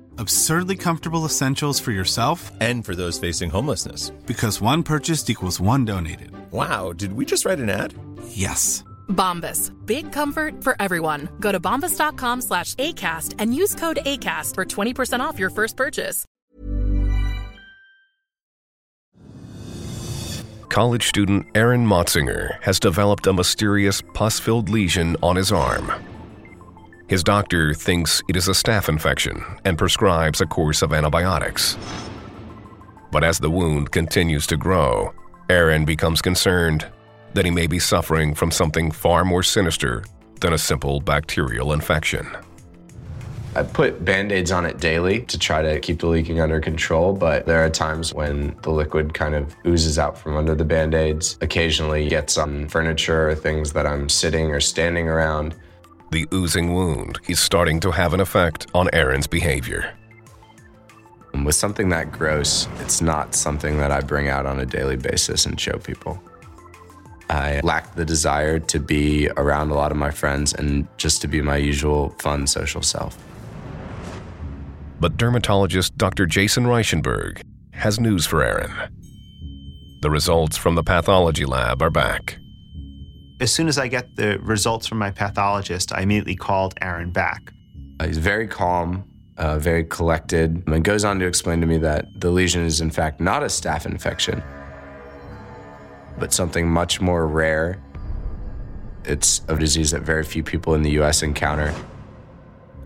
Absurdly 0.21 0.75
comfortable 0.75 1.25
essentials 1.25 1.79
for 1.79 1.91
yourself 1.91 2.51
and 2.61 2.85
for 2.85 2.93
those 2.93 3.17
facing 3.17 3.49
homelessness. 3.49 4.11
Because 4.27 4.61
one 4.61 4.83
purchased 4.83 5.31
equals 5.31 5.59
one 5.59 5.83
donated. 5.83 6.31
Wow, 6.51 6.93
did 6.93 7.13
we 7.13 7.25
just 7.25 7.43
write 7.43 7.57
an 7.57 7.71
ad? 7.71 7.95
Yes. 8.27 8.83
Bombas. 9.09 9.71
Big 9.87 10.11
comfort 10.11 10.63
for 10.63 10.75
everyone. 10.79 11.27
Go 11.39 11.51
to 11.51 11.59
bombas.com 11.59 12.41
slash 12.41 12.75
ACAST 12.75 13.33
and 13.39 13.55
use 13.55 13.73
code 13.73 13.97
ACAST 14.05 14.53
for 14.53 14.63
20% 14.63 15.21
off 15.21 15.39
your 15.39 15.49
first 15.49 15.75
purchase. 15.75 16.23
College 20.69 21.07
student 21.07 21.47
Aaron 21.55 21.83
Motzinger 21.83 22.61
has 22.61 22.79
developed 22.79 23.25
a 23.25 23.33
mysterious 23.33 24.03
pus 24.13 24.39
filled 24.39 24.69
lesion 24.69 25.17
on 25.23 25.35
his 25.35 25.51
arm. 25.51 25.91
His 27.11 27.25
doctor 27.25 27.73
thinks 27.73 28.23
it 28.29 28.37
is 28.37 28.47
a 28.47 28.53
staph 28.53 28.87
infection 28.87 29.43
and 29.65 29.77
prescribes 29.77 30.39
a 30.39 30.45
course 30.45 30.81
of 30.81 30.93
antibiotics. 30.93 31.77
But 33.11 33.25
as 33.25 33.37
the 33.37 33.51
wound 33.51 33.91
continues 33.91 34.47
to 34.47 34.55
grow, 34.55 35.13
Aaron 35.49 35.83
becomes 35.83 36.21
concerned 36.21 36.87
that 37.33 37.43
he 37.43 37.51
may 37.51 37.67
be 37.67 37.79
suffering 37.79 38.33
from 38.33 38.49
something 38.49 38.91
far 38.91 39.25
more 39.25 39.43
sinister 39.43 40.05
than 40.39 40.53
a 40.53 40.57
simple 40.57 41.01
bacterial 41.01 41.73
infection. 41.73 42.25
I 43.57 43.63
put 43.63 44.05
band 44.05 44.31
aids 44.31 44.53
on 44.53 44.65
it 44.65 44.79
daily 44.79 45.23
to 45.23 45.37
try 45.37 45.61
to 45.61 45.81
keep 45.81 45.99
the 45.99 46.07
leaking 46.07 46.39
under 46.39 46.61
control, 46.61 47.11
but 47.11 47.45
there 47.45 47.59
are 47.59 47.69
times 47.69 48.13
when 48.13 48.55
the 48.61 48.71
liquid 48.71 49.13
kind 49.13 49.35
of 49.35 49.53
oozes 49.67 49.99
out 49.99 50.17
from 50.17 50.37
under 50.37 50.55
the 50.55 50.63
band 50.63 50.93
aids. 50.93 51.37
Occasionally 51.41 52.07
gets 52.07 52.37
on 52.37 52.69
furniture 52.69 53.31
or 53.31 53.35
things 53.35 53.73
that 53.73 53.85
I'm 53.85 54.07
sitting 54.07 54.51
or 54.51 54.61
standing 54.61 55.09
around. 55.09 55.55
The 56.11 56.27
oozing 56.33 56.73
wound 56.73 57.19
is 57.29 57.39
starting 57.39 57.79
to 57.79 57.91
have 57.91 58.13
an 58.13 58.19
effect 58.19 58.67
on 58.73 58.89
Aaron's 58.91 59.27
behavior. 59.27 59.93
With 61.45 61.55
something 61.55 61.87
that 61.89 62.11
gross, 62.11 62.67
it's 62.81 63.01
not 63.01 63.33
something 63.33 63.77
that 63.77 63.91
I 63.91 64.01
bring 64.01 64.27
out 64.27 64.45
on 64.45 64.59
a 64.59 64.65
daily 64.65 64.97
basis 64.97 65.45
and 65.45 65.57
show 65.57 65.77
people. 65.77 66.21
I 67.29 67.61
lack 67.63 67.95
the 67.95 68.03
desire 68.03 68.59
to 68.59 68.77
be 68.77 69.29
around 69.37 69.69
a 69.69 69.73
lot 69.73 69.91
of 69.91 69.97
my 69.97 70.11
friends 70.11 70.53
and 70.53 70.85
just 70.97 71.21
to 71.21 71.29
be 71.29 71.41
my 71.41 71.55
usual 71.55 72.09
fun 72.19 72.45
social 72.45 72.81
self. 72.81 73.17
But 74.99 75.15
dermatologist 75.15 75.97
Dr. 75.97 76.25
Jason 76.25 76.65
Reichenberg 76.65 77.41
has 77.71 78.01
news 78.01 78.25
for 78.25 78.43
Aaron. 78.43 78.73
The 80.01 80.11
results 80.11 80.57
from 80.57 80.75
the 80.75 80.83
pathology 80.83 81.45
lab 81.45 81.81
are 81.81 81.89
back. 81.89 82.40
As 83.41 83.51
soon 83.51 83.67
as 83.67 83.79
I 83.79 83.87
get 83.87 84.15
the 84.17 84.37
results 84.37 84.85
from 84.85 84.99
my 84.99 85.09
pathologist, 85.09 85.91
I 85.91 86.01
immediately 86.01 86.35
called 86.35 86.75
Aaron 86.79 87.09
back. 87.09 87.51
He's 88.03 88.19
very 88.19 88.45
calm, 88.45 89.03
uh, 89.35 89.57
very 89.57 89.83
collected, 89.83 90.61
and 90.67 90.83
goes 90.83 91.03
on 91.03 91.17
to 91.17 91.25
explain 91.25 91.59
to 91.61 91.65
me 91.65 91.79
that 91.79 92.05
the 92.21 92.29
lesion 92.29 92.63
is, 92.63 92.81
in 92.81 92.91
fact, 92.91 93.19
not 93.19 93.41
a 93.41 93.47
staph 93.47 93.87
infection, 93.87 94.43
but 96.19 96.31
something 96.31 96.69
much 96.69 97.01
more 97.01 97.25
rare. 97.25 97.81
It's 99.05 99.41
a 99.47 99.57
disease 99.57 99.89
that 99.89 100.03
very 100.03 100.23
few 100.23 100.43
people 100.43 100.75
in 100.75 100.83
the 100.83 100.91
US 101.01 101.23
encounter 101.23 101.73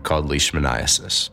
called 0.04 0.26
leishmaniasis. 0.30 1.28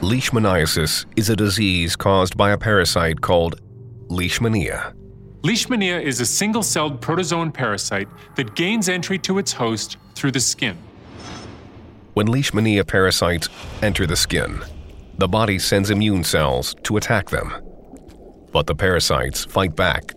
Leishmaniasis 0.00 1.06
is 1.16 1.28
a 1.28 1.34
disease 1.34 1.96
caused 1.96 2.36
by 2.36 2.52
a 2.52 2.56
parasite 2.56 3.20
called 3.20 3.60
Leishmania. 4.06 4.94
Leishmania 5.42 6.02
is 6.02 6.20
a 6.20 6.26
single 6.26 6.62
celled 6.62 7.00
protozoan 7.00 7.52
parasite 7.52 8.08
that 8.36 8.54
gains 8.54 8.90
entry 8.90 9.18
to 9.18 9.38
its 9.38 9.52
host 9.52 9.96
through 10.14 10.32
the 10.32 10.40
skin. 10.40 10.76
When 12.12 12.26
Leishmania 12.26 12.86
parasites 12.86 13.48
enter 13.80 14.06
the 14.06 14.16
skin, 14.16 14.60
the 15.16 15.28
body 15.28 15.58
sends 15.58 15.88
immune 15.88 16.24
cells 16.24 16.74
to 16.82 16.98
attack 16.98 17.30
them. 17.30 17.54
But 18.52 18.66
the 18.66 18.74
parasites 18.74 19.46
fight 19.46 19.74
back 19.74 20.12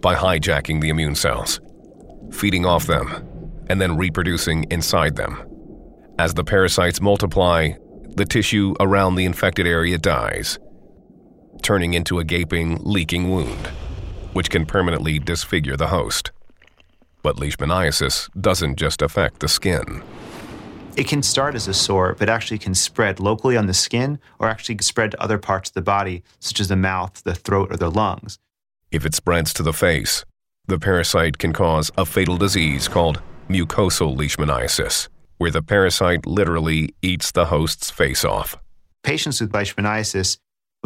by 0.00 0.14
hijacking 0.14 0.80
the 0.80 0.88
immune 0.88 1.14
cells, 1.14 1.60
feeding 2.32 2.64
off 2.64 2.86
them, 2.86 3.28
and 3.68 3.78
then 3.78 3.98
reproducing 3.98 4.64
inside 4.70 5.16
them. 5.16 5.46
As 6.18 6.32
the 6.32 6.44
parasites 6.44 7.02
multiply, 7.02 7.72
the 8.16 8.24
tissue 8.24 8.74
around 8.80 9.16
the 9.16 9.26
infected 9.26 9.66
area 9.66 9.98
dies, 9.98 10.58
turning 11.62 11.92
into 11.92 12.18
a 12.18 12.24
gaping, 12.24 12.78
leaking 12.82 13.30
wound, 13.30 13.68
which 14.34 14.50
can 14.50 14.66
permanently 14.66 15.18
disfigure 15.18 15.76
the 15.76 15.86
host. 15.86 16.30
But 17.22 17.36
leishmaniasis 17.36 18.28
doesn't 18.38 18.76
just 18.76 19.00
affect 19.00 19.40
the 19.40 19.48
skin. 19.48 20.02
It 20.96 21.08
can 21.08 21.22
start 21.22 21.54
as 21.54 21.66
a 21.66 21.74
sore, 21.74 22.14
but 22.18 22.28
actually 22.28 22.58
can 22.58 22.74
spread 22.74 23.18
locally 23.18 23.56
on 23.56 23.66
the 23.66 23.74
skin 23.74 24.20
or 24.38 24.48
actually 24.48 24.78
spread 24.82 25.10
to 25.12 25.22
other 25.22 25.38
parts 25.38 25.70
of 25.70 25.74
the 25.74 25.82
body, 25.82 26.22
such 26.38 26.60
as 26.60 26.68
the 26.68 26.76
mouth, 26.76 27.22
the 27.24 27.34
throat, 27.34 27.72
or 27.72 27.76
the 27.76 27.90
lungs. 27.90 28.38
If 28.92 29.04
it 29.04 29.14
spreads 29.14 29.52
to 29.54 29.64
the 29.64 29.72
face, 29.72 30.24
the 30.66 30.78
parasite 30.78 31.38
can 31.38 31.52
cause 31.52 31.90
a 31.98 32.04
fatal 32.04 32.36
disease 32.36 32.86
called 32.86 33.20
mucosal 33.48 34.16
leishmaniasis, 34.16 35.08
where 35.38 35.50
the 35.50 35.62
parasite 35.62 36.26
literally 36.26 36.94
eats 37.02 37.32
the 37.32 37.46
host's 37.46 37.90
face 37.90 38.24
off. 38.24 38.56
Patients 39.02 39.40
with 39.40 39.52
leishmaniasis, 39.52 40.38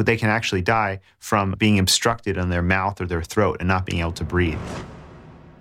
they 0.06 0.16
can 0.16 0.30
actually 0.30 0.62
die 0.62 1.00
from 1.18 1.54
being 1.58 1.78
obstructed 1.78 2.36
in 2.36 2.50
their 2.50 2.62
mouth 2.62 3.00
or 3.00 3.06
their 3.06 3.22
throat 3.22 3.56
and 3.60 3.68
not 3.68 3.86
being 3.86 4.00
able 4.00 4.12
to 4.12 4.24
breathe. 4.24 4.58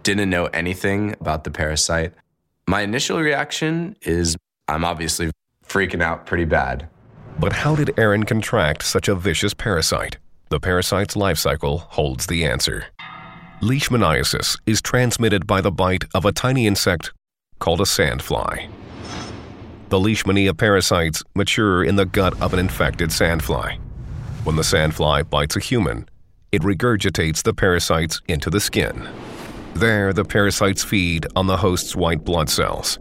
Didn't 0.03 0.29
know 0.29 0.45
anything 0.47 1.15
about 1.19 1.43
the 1.43 1.51
parasite. 1.51 2.13
My 2.67 2.81
initial 2.81 3.19
reaction 3.19 3.95
is 4.01 4.37
I'm 4.67 4.83
obviously 4.83 5.31
freaking 5.65 6.01
out 6.01 6.25
pretty 6.25 6.45
bad. 6.45 6.89
But 7.39 7.53
how 7.53 7.75
did 7.75 7.97
Aaron 7.97 8.23
contract 8.23 8.83
such 8.83 9.07
a 9.07 9.15
vicious 9.15 9.53
parasite? 9.53 10.17
The 10.49 10.59
parasite's 10.59 11.15
life 11.15 11.37
cycle 11.37 11.79
holds 11.79 12.27
the 12.27 12.45
answer. 12.45 12.85
Leishmaniasis 13.61 14.57
is 14.65 14.81
transmitted 14.81 15.47
by 15.47 15.61
the 15.61 15.71
bite 15.71 16.05
of 16.13 16.25
a 16.25 16.31
tiny 16.31 16.67
insect 16.67 17.11
called 17.59 17.81
a 17.81 17.85
sandfly. 17.85 18.69
The 19.89 19.97
Leishmania 19.97 20.57
parasites 20.57 21.23
mature 21.35 21.83
in 21.83 21.95
the 21.95 22.05
gut 22.05 22.39
of 22.41 22.53
an 22.53 22.59
infected 22.59 23.09
sandfly. 23.09 23.79
When 24.47 24.55
the 24.55 24.61
sandfly 24.61 25.29
bites 25.29 25.57
a 25.57 25.59
human, 25.59 26.07
it 26.53 26.61
regurgitates 26.61 27.43
the 27.43 27.53
parasites 27.53 28.21
into 28.29 28.49
the 28.49 28.61
skin. 28.61 29.09
There, 29.73 30.13
the 30.13 30.23
parasites 30.23 30.85
feed 30.85 31.27
on 31.35 31.47
the 31.47 31.57
host's 31.57 31.97
white 31.97 32.23
blood 32.23 32.49
cells, 32.49 32.97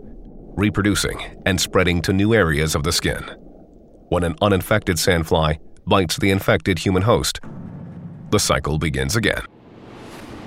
reproducing 0.57 1.41
and 1.47 1.61
spreading 1.61 2.03
to 2.03 2.13
new 2.13 2.35
areas 2.35 2.75
of 2.75 2.83
the 2.83 2.91
skin. 2.91 3.23
When 4.09 4.25
an 4.25 4.35
uninfected 4.43 4.97
sandfly 4.97 5.61
bites 5.87 6.17
the 6.17 6.33
infected 6.33 6.81
human 6.81 7.03
host, 7.03 7.39
the 8.31 8.41
cycle 8.41 8.77
begins 8.77 9.15
again. 9.15 9.45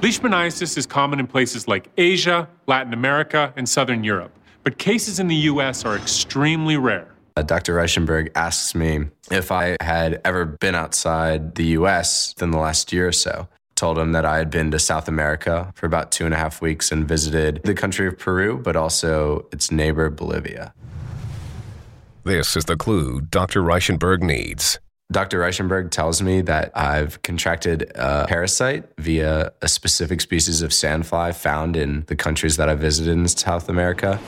Leishmaniasis 0.01 0.77
is 0.77 0.85
common 0.85 1.21
in 1.21 1.27
places 1.27 1.65
like 1.65 1.87
Asia, 1.97 2.49
Latin 2.67 2.93
America, 2.93 3.53
and 3.55 3.69
Southern 3.69 4.03
Europe, 4.03 4.37
but 4.65 4.77
cases 4.77 5.17
in 5.17 5.29
the 5.29 5.47
US 5.47 5.85
are 5.85 5.95
extremely 5.95 6.75
rare. 6.75 7.15
Uh, 7.35 7.41
Dr. 7.41 7.75
Reichenberg 7.75 8.29
asks 8.35 8.75
me 8.75 9.07
if 9.31 9.51
I 9.51 9.77
had 9.81 10.21
ever 10.25 10.45
been 10.45 10.75
outside 10.75 11.55
the 11.55 11.65
US 11.77 12.33
in 12.41 12.51
the 12.51 12.57
last 12.57 12.91
year 12.91 13.07
or 13.07 13.11
so. 13.11 13.47
Told 13.75 13.97
him 13.97 14.11
that 14.11 14.25
I 14.25 14.37
had 14.37 14.49
been 14.49 14.71
to 14.71 14.79
South 14.79 15.07
America 15.07 15.71
for 15.75 15.85
about 15.85 16.11
two 16.11 16.25
and 16.25 16.33
a 16.33 16.37
half 16.37 16.61
weeks 16.61 16.91
and 16.91 17.07
visited 17.07 17.61
the 17.63 17.73
country 17.73 18.07
of 18.07 18.17
Peru, 18.17 18.57
but 18.57 18.75
also 18.75 19.47
its 19.51 19.71
neighbor, 19.71 20.09
Bolivia. 20.09 20.73
This 22.25 22.57
is 22.57 22.65
the 22.65 22.75
clue 22.75 23.21
Dr. 23.21 23.61
Reichenberg 23.61 24.21
needs. 24.21 24.79
Dr. 25.11 25.39
Reichenberg 25.39 25.89
tells 25.89 26.21
me 26.21 26.41
that 26.41 26.71
I've 26.77 27.19
contracted 27.23 27.91
a 27.95 28.27
parasite 28.27 28.83
via 28.99 29.51
a 29.61 29.67
specific 29.67 30.21
species 30.21 30.61
of 30.61 30.69
sandfly 30.69 31.33
found 31.33 31.75
in 31.75 32.03
the 32.05 32.15
countries 32.15 32.57
that 32.57 32.69
I 32.69 32.75
visited 32.75 33.13
in 33.13 33.27
South 33.27 33.69
America. 33.69 34.19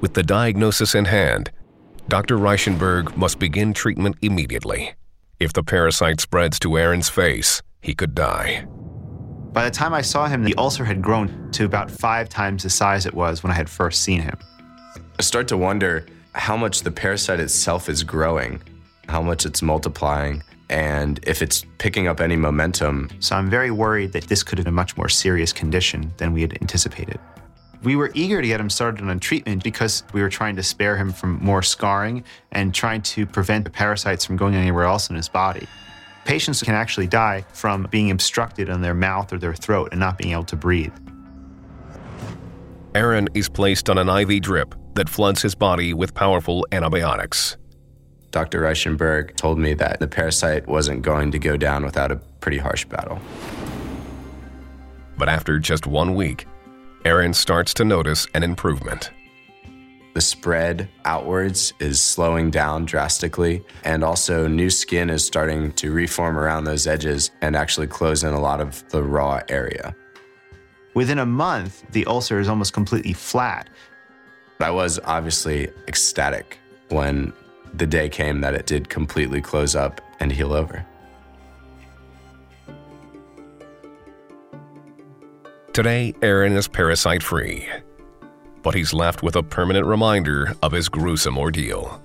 With 0.00 0.14
the 0.14 0.22
diagnosis 0.22 0.94
in 0.94 1.04
hand, 1.04 1.50
Dr. 2.08 2.36
Reichenberg 2.36 3.16
must 3.16 3.38
begin 3.38 3.72
treatment 3.72 4.16
immediately. 4.22 4.94
If 5.40 5.52
the 5.52 5.62
parasite 5.62 6.20
spreads 6.20 6.58
to 6.60 6.76
Aaron's 6.76 7.08
face, 7.08 7.62
he 7.80 7.94
could 7.94 8.14
die. 8.14 8.66
By 9.52 9.64
the 9.64 9.70
time 9.70 9.92
I 9.92 10.02
saw 10.02 10.28
him, 10.28 10.44
the 10.44 10.54
ulcer 10.56 10.84
had 10.84 11.02
grown 11.02 11.50
to 11.52 11.64
about 11.64 11.90
five 11.90 12.28
times 12.28 12.62
the 12.62 12.70
size 12.70 13.06
it 13.06 13.14
was 13.14 13.42
when 13.42 13.50
I 13.50 13.54
had 13.54 13.68
first 13.68 14.02
seen 14.02 14.20
him. 14.20 14.38
I 15.18 15.22
start 15.22 15.48
to 15.48 15.56
wonder 15.56 16.06
how 16.34 16.56
much 16.56 16.82
the 16.82 16.90
parasite 16.90 17.40
itself 17.40 17.88
is 17.88 18.02
growing, 18.02 18.62
how 19.08 19.20
much 19.20 19.44
it's 19.44 19.60
multiplying, 19.60 20.42
and 20.70 21.20
if 21.24 21.42
it's 21.42 21.64
picking 21.78 22.08
up 22.08 22.20
any 22.20 22.36
momentum. 22.36 23.10
So 23.20 23.36
I'm 23.36 23.50
very 23.50 23.70
worried 23.70 24.12
that 24.12 24.24
this 24.24 24.42
could 24.42 24.58
have 24.58 24.64
been 24.64 24.72
a 24.72 24.74
much 24.74 24.96
more 24.96 25.08
serious 25.08 25.52
condition 25.52 26.12
than 26.16 26.32
we 26.32 26.40
had 26.40 26.56
anticipated. 26.62 27.20
We 27.82 27.96
were 27.96 28.12
eager 28.14 28.40
to 28.40 28.46
get 28.46 28.60
him 28.60 28.70
started 28.70 29.08
on 29.08 29.18
treatment 29.18 29.64
because 29.64 30.04
we 30.12 30.22
were 30.22 30.28
trying 30.28 30.54
to 30.56 30.62
spare 30.62 30.96
him 30.96 31.12
from 31.12 31.38
more 31.42 31.62
scarring 31.62 32.22
and 32.52 32.72
trying 32.72 33.02
to 33.02 33.26
prevent 33.26 33.64
the 33.64 33.70
parasites 33.70 34.24
from 34.24 34.36
going 34.36 34.54
anywhere 34.54 34.84
else 34.84 35.10
in 35.10 35.16
his 35.16 35.28
body. 35.28 35.66
Patients 36.24 36.62
can 36.62 36.74
actually 36.74 37.08
die 37.08 37.44
from 37.52 37.88
being 37.90 38.12
obstructed 38.12 38.68
in 38.68 38.82
their 38.82 38.94
mouth 38.94 39.32
or 39.32 39.38
their 39.38 39.54
throat 39.54 39.88
and 39.90 39.98
not 39.98 40.16
being 40.16 40.32
able 40.32 40.44
to 40.44 40.56
breathe. 40.56 40.92
Aaron 42.94 43.28
is 43.34 43.48
placed 43.48 43.90
on 43.90 43.98
an 43.98 44.08
IV 44.08 44.42
drip 44.42 44.76
that 44.94 45.08
floods 45.08 45.42
his 45.42 45.56
body 45.56 45.92
with 45.92 46.14
powerful 46.14 46.64
antibiotics. 46.70 47.56
Dr. 48.30 48.60
Reichenberg 48.60 49.34
told 49.36 49.58
me 49.58 49.74
that 49.74 49.98
the 49.98 50.06
parasite 50.06 50.68
wasn't 50.68 51.02
going 51.02 51.32
to 51.32 51.38
go 51.38 51.56
down 51.56 51.84
without 51.84 52.12
a 52.12 52.16
pretty 52.40 52.58
harsh 52.58 52.84
battle. 52.84 53.18
But 55.18 55.28
after 55.28 55.58
just 55.58 55.86
one 55.86 56.14
week, 56.14 56.46
Aaron 57.04 57.34
starts 57.34 57.74
to 57.74 57.84
notice 57.84 58.28
an 58.32 58.44
improvement. 58.44 59.10
The 60.14 60.20
spread 60.20 60.88
outwards 61.04 61.72
is 61.80 62.00
slowing 62.00 62.48
down 62.48 62.84
drastically, 62.84 63.64
and 63.82 64.04
also 64.04 64.46
new 64.46 64.70
skin 64.70 65.10
is 65.10 65.26
starting 65.26 65.72
to 65.72 65.90
reform 65.90 66.38
around 66.38 66.62
those 66.62 66.86
edges 66.86 67.32
and 67.40 67.56
actually 67.56 67.88
close 67.88 68.22
in 68.22 68.32
a 68.32 68.40
lot 68.40 68.60
of 68.60 68.88
the 68.90 69.02
raw 69.02 69.40
area. 69.48 69.96
Within 70.94 71.18
a 71.18 71.26
month, 71.26 71.84
the 71.90 72.06
ulcer 72.06 72.38
is 72.38 72.48
almost 72.48 72.72
completely 72.72 73.14
flat. 73.14 73.68
I 74.60 74.70
was 74.70 75.00
obviously 75.00 75.70
ecstatic 75.88 76.58
when 76.90 77.32
the 77.74 77.86
day 77.86 78.08
came 78.08 78.42
that 78.42 78.54
it 78.54 78.66
did 78.66 78.88
completely 78.90 79.40
close 79.40 79.74
up 79.74 80.00
and 80.20 80.30
heal 80.30 80.52
over. 80.52 80.86
Today, 85.72 86.12
Aaron 86.20 86.52
is 86.52 86.68
parasite 86.68 87.22
free, 87.22 87.66
but 88.62 88.74
he's 88.74 88.92
left 88.92 89.22
with 89.22 89.36
a 89.36 89.42
permanent 89.42 89.86
reminder 89.86 90.54
of 90.62 90.72
his 90.72 90.90
gruesome 90.90 91.38
ordeal. 91.38 91.98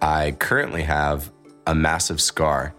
I 0.00 0.30
currently 0.38 0.82
have 0.84 1.30
a 1.66 1.74
massive 1.74 2.18
scar 2.18 2.72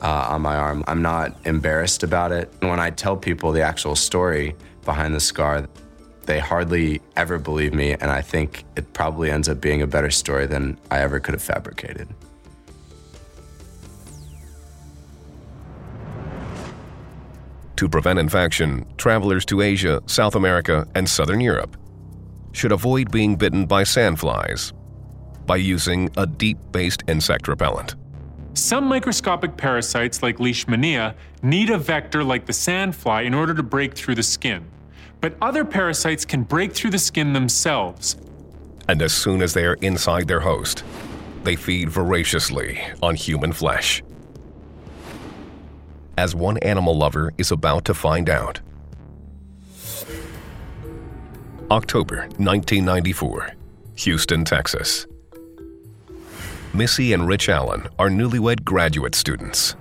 uh, 0.00 0.28
on 0.30 0.42
my 0.42 0.54
arm. 0.54 0.84
I'm 0.86 1.02
not 1.02 1.36
embarrassed 1.44 2.04
about 2.04 2.30
it. 2.30 2.54
When 2.60 2.78
I 2.78 2.90
tell 2.90 3.16
people 3.16 3.50
the 3.50 3.62
actual 3.62 3.96
story 3.96 4.54
behind 4.84 5.12
the 5.12 5.18
scar, 5.18 5.66
they 6.26 6.38
hardly 6.38 7.00
ever 7.16 7.40
believe 7.40 7.74
me, 7.74 7.94
and 7.94 8.12
I 8.12 8.22
think 8.22 8.64
it 8.76 8.92
probably 8.92 9.28
ends 9.28 9.48
up 9.48 9.60
being 9.60 9.82
a 9.82 9.88
better 9.88 10.12
story 10.12 10.46
than 10.46 10.78
I 10.88 11.00
ever 11.00 11.18
could 11.18 11.34
have 11.34 11.42
fabricated. 11.42 12.06
To 17.82 17.88
prevent 17.88 18.20
infection, 18.20 18.86
travelers 18.96 19.44
to 19.46 19.60
Asia, 19.60 20.00
South 20.06 20.36
America, 20.36 20.86
and 20.94 21.08
Southern 21.08 21.40
Europe 21.40 21.76
should 22.52 22.70
avoid 22.70 23.10
being 23.10 23.34
bitten 23.34 23.66
by 23.66 23.82
sandflies 23.82 24.72
by 25.46 25.56
using 25.56 26.08
a 26.16 26.24
DEET 26.24 26.58
based 26.70 27.02
insect 27.08 27.48
repellent. 27.48 27.96
Some 28.54 28.84
microscopic 28.84 29.56
parasites, 29.56 30.22
like 30.22 30.38
Leishmania, 30.38 31.16
need 31.42 31.70
a 31.70 31.76
vector 31.76 32.22
like 32.22 32.46
the 32.46 32.52
sandfly 32.52 33.24
in 33.24 33.34
order 33.34 33.52
to 33.52 33.64
break 33.64 33.94
through 33.94 34.14
the 34.14 34.22
skin. 34.22 34.64
But 35.20 35.34
other 35.42 35.64
parasites 35.64 36.24
can 36.24 36.44
break 36.44 36.74
through 36.74 36.92
the 36.92 37.00
skin 37.00 37.32
themselves. 37.32 38.16
And 38.86 39.02
as 39.02 39.12
soon 39.12 39.42
as 39.42 39.54
they 39.54 39.64
are 39.64 39.74
inside 39.80 40.28
their 40.28 40.38
host, 40.38 40.84
they 41.42 41.56
feed 41.56 41.88
voraciously 41.88 42.80
on 43.02 43.16
human 43.16 43.52
flesh. 43.52 44.04
As 46.18 46.34
one 46.34 46.58
animal 46.58 46.96
lover 46.96 47.32
is 47.38 47.50
about 47.50 47.84
to 47.86 47.94
find 47.94 48.28
out. 48.28 48.60
October 51.70 52.22
1994, 52.36 53.52
Houston, 53.96 54.44
Texas. 54.44 55.06
Missy 56.74 57.12
and 57.12 57.26
Rich 57.26 57.48
Allen 57.48 57.88
are 57.98 58.08
newlywed 58.08 58.64
graduate 58.64 59.14
students. 59.14 59.74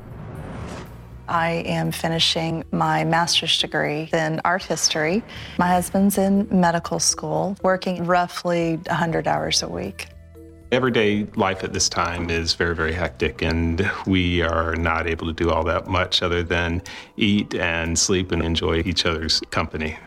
I 1.28 1.64
am 1.66 1.92
finishing 1.92 2.66
my 2.72 3.06
master's 3.06 3.58
degree 3.58 4.10
in 4.12 4.42
art 4.44 4.64
history. 4.64 5.24
My 5.58 5.68
husband's 5.68 6.18
in 6.18 6.48
medical 6.52 7.00
school, 7.00 7.58
working 7.64 8.06
roughly 8.06 8.76
100 8.88 9.28
hours 9.28 9.64
a 9.64 9.68
week. 9.70 10.08
Everyday 10.72 11.26
life 11.36 11.66
at 11.66 11.74
this 11.74 11.90
time 11.90 12.30
is 12.30 12.54
very, 12.54 12.74
very 12.74 12.94
hectic, 12.94 13.42
and 13.42 13.92
we 14.08 14.42
are 14.42 14.74
not 14.78 15.06
able 15.06 15.28
to 15.28 15.34
do 15.34 15.52
all 15.52 15.66
that 15.66 15.88
much 15.88 16.24
other 16.24 16.44
than 16.44 16.82
eat 17.18 17.54
and 17.56 18.00
sleep 18.00 18.32
and 18.32 18.42
enjoy 18.42 18.78
each 18.86 19.06
other's 19.06 19.42
company. 19.52 19.98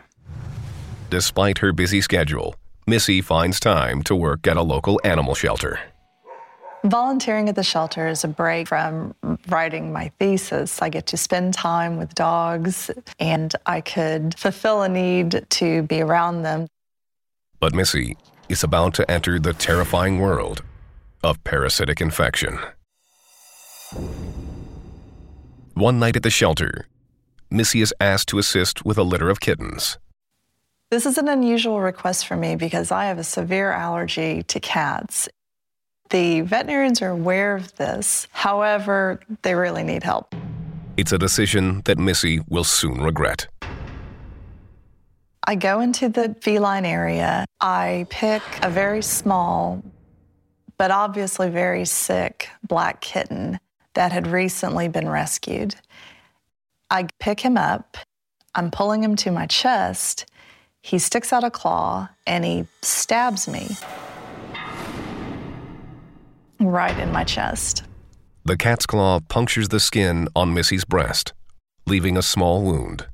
Despite 1.11 1.59
her 1.59 1.74
busy 1.74 2.00
schedule, 2.00 2.55
Missy 2.87 3.20
finds 3.20 3.61
time 3.61 4.03
to 4.05 4.16
work 4.16 4.46
at 4.46 4.57
a 4.57 4.62
local 4.62 4.98
animal 5.05 5.35
shelter. 5.35 5.81
Volunteering 6.85 7.50
at 7.50 7.57
the 7.57 7.62
shelter 7.62 8.09
is 8.09 8.24
a 8.24 8.29
break 8.29 8.66
from 8.66 9.14
writing 9.48 9.92
my 9.92 10.11
thesis. 10.18 10.81
I 10.81 10.88
get 10.88 11.07
to 11.09 11.18
spend 11.18 11.53
time 11.53 11.98
with 11.98 12.14
dogs, 12.14 12.90
and 13.18 13.55
I 13.66 13.83
could 13.83 14.38
fulfill 14.38 14.81
a 14.81 14.88
need 14.88 15.44
to 15.50 15.83
be 15.83 16.00
around 16.00 16.42
them. 16.42 16.68
But 17.61 17.74
Missy 17.74 18.16
is 18.48 18.62
about 18.62 18.94
to 18.94 19.11
enter 19.11 19.38
the 19.38 19.52
terrifying 19.52 20.18
world 20.18 20.62
of 21.22 21.42
parasitic 21.44 22.00
infection. 22.00 22.59
One 25.74 25.98
night 25.98 26.16
at 26.16 26.22
the 26.22 26.30
shelter, 26.30 26.87
Missy 27.50 27.80
is 27.80 27.94
asked 28.00 28.28
to 28.28 28.38
assist 28.38 28.85
with 28.85 28.98
a 28.98 29.02
litter 29.02 29.30
of 29.30 29.40
kittens. 29.40 29.98
This 30.90 31.07
is 31.07 31.18
an 31.18 31.28
unusual 31.28 31.80
request 31.80 32.26
for 32.26 32.37
me 32.37 32.57
because 32.57 32.92
I 32.92 33.07
have 33.07 33.18
a 33.18 33.24
severe 33.24 33.72
allergy 33.72 34.42
to 34.44 34.61
cats. 34.61 35.28
The 36.11 36.42
veterinarians 36.42 37.02
are 37.02 37.09
aware 37.09 37.57
of 37.57 37.74
this. 37.76 38.28
However, 38.30 39.20
they 39.42 39.54
really 39.54 39.83
need 39.83 40.02
help. 40.02 40.35
It's 40.96 41.11
a 41.11 41.18
decision 41.18 41.83
that 41.87 41.98
Missy 41.98 42.40
will 42.48 42.62
soon 42.62 43.00
regret. 43.00 43.48
I 45.46 45.57
go 45.57 45.80
into 45.80 46.09
the 46.09 46.35
feline 46.40 46.87
area. 46.87 47.44
I 47.61 48.07
pick 48.09 48.42
a 48.62 48.70
very 48.70 49.02
small, 49.02 49.83
but 50.78 50.90
obviously 50.90 51.50
very 51.50 51.85
sick 51.85 52.48
black 52.66 53.02
kitten 53.02 53.59
that 53.92 54.11
had 54.11 54.26
recently 54.26 54.88
been 54.88 55.09
rescued. 55.09 55.74
I 56.90 57.09
pick 57.20 57.40
him 57.40 57.59
up. 57.59 57.98
I'm 58.54 58.70
pulling 58.70 59.04
him 59.04 59.16
to 59.16 59.30
my 59.30 59.46
chest. 59.46 60.26
He 60.80 60.98
sticks 60.98 61.33
out 61.33 61.44
a 61.44 61.50
claw 61.50 62.09
and 62.26 62.44
he 62.44 62.66
stabs 62.83 63.46
me 63.46 63.76
right 66.61 66.98
in 66.98 67.12
my 67.12 67.24
chest. 67.24 67.85
The 68.44 68.57
cat's 68.57 68.87
claw 68.87 69.20
punctures 69.28 69.68
the 69.68 69.80
skin 69.80 70.28
on 70.37 70.54
Missy's 70.54 70.85
breast, 70.85 71.33
leaving 71.87 72.16
a 72.16 72.23
small 72.23 72.62
wound. 72.62 73.07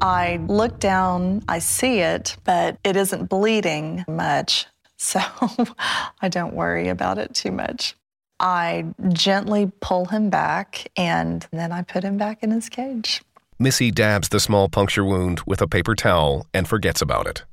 I 0.00 0.40
look 0.46 0.78
down, 0.80 1.42
I 1.48 1.58
see 1.58 2.00
it, 2.00 2.36
but 2.44 2.78
it 2.84 2.96
isn't 2.96 3.28
bleeding 3.28 4.04
much, 4.08 4.66
so 4.96 5.20
I 6.20 6.28
don't 6.28 6.54
worry 6.54 6.88
about 6.88 7.18
it 7.18 7.34
too 7.34 7.52
much. 7.52 7.94
I 8.38 8.86
gently 9.12 9.70
pull 9.80 10.06
him 10.06 10.30
back 10.30 10.90
and 10.96 11.46
then 11.52 11.72
I 11.72 11.82
put 11.82 12.04
him 12.04 12.16
back 12.16 12.42
in 12.42 12.50
his 12.50 12.70
cage. 12.70 13.20
Missy 13.58 13.90
dabs 13.90 14.30
the 14.30 14.40
small 14.40 14.70
puncture 14.70 15.04
wound 15.04 15.42
with 15.44 15.60
a 15.60 15.68
paper 15.68 15.94
towel 15.94 16.46
and 16.54 16.66
forgets 16.66 17.02
about 17.02 17.26
it. 17.26 17.44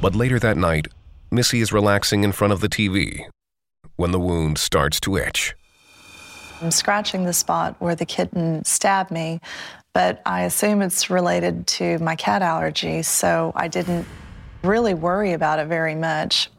But 0.00 0.16
later 0.16 0.38
that 0.38 0.56
night, 0.56 0.88
Missy 1.30 1.60
is 1.60 1.72
relaxing 1.72 2.24
in 2.24 2.32
front 2.32 2.54
of 2.54 2.60
the 2.60 2.68
TV 2.68 3.26
when 3.96 4.10
the 4.10 4.20
wound 4.20 4.56
starts 4.56 4.98
to 5.00 5.18
itch. 5.18 5.54
I'm 6.62 6.70
scratching 6.70 7.24
the 7.24 7.32
spot 7.32 7.74
where 7.80 7.96
the 7.96 8.06
kitten 8.06 8.64
stabbed 8.64 9.10
me, 9.10 9.40
but 9.92 10.22
I 10.24 10.42
assume 10.42 10.80
it's 10.80 11.10
related 11.10 11.66
to 11.66 11.98
my 11.98 12.14
cat 12.14 12.40
allergy, 12.40 13.02
so 13.02 13.52
I 13.56 13.66
didn't 13.66 14.06
really 14.62 14.94
worry 14.94 15.32
about 15.32 15.58
it 15.58 15.66
very 15.66 15.96
much. 15.96 16.50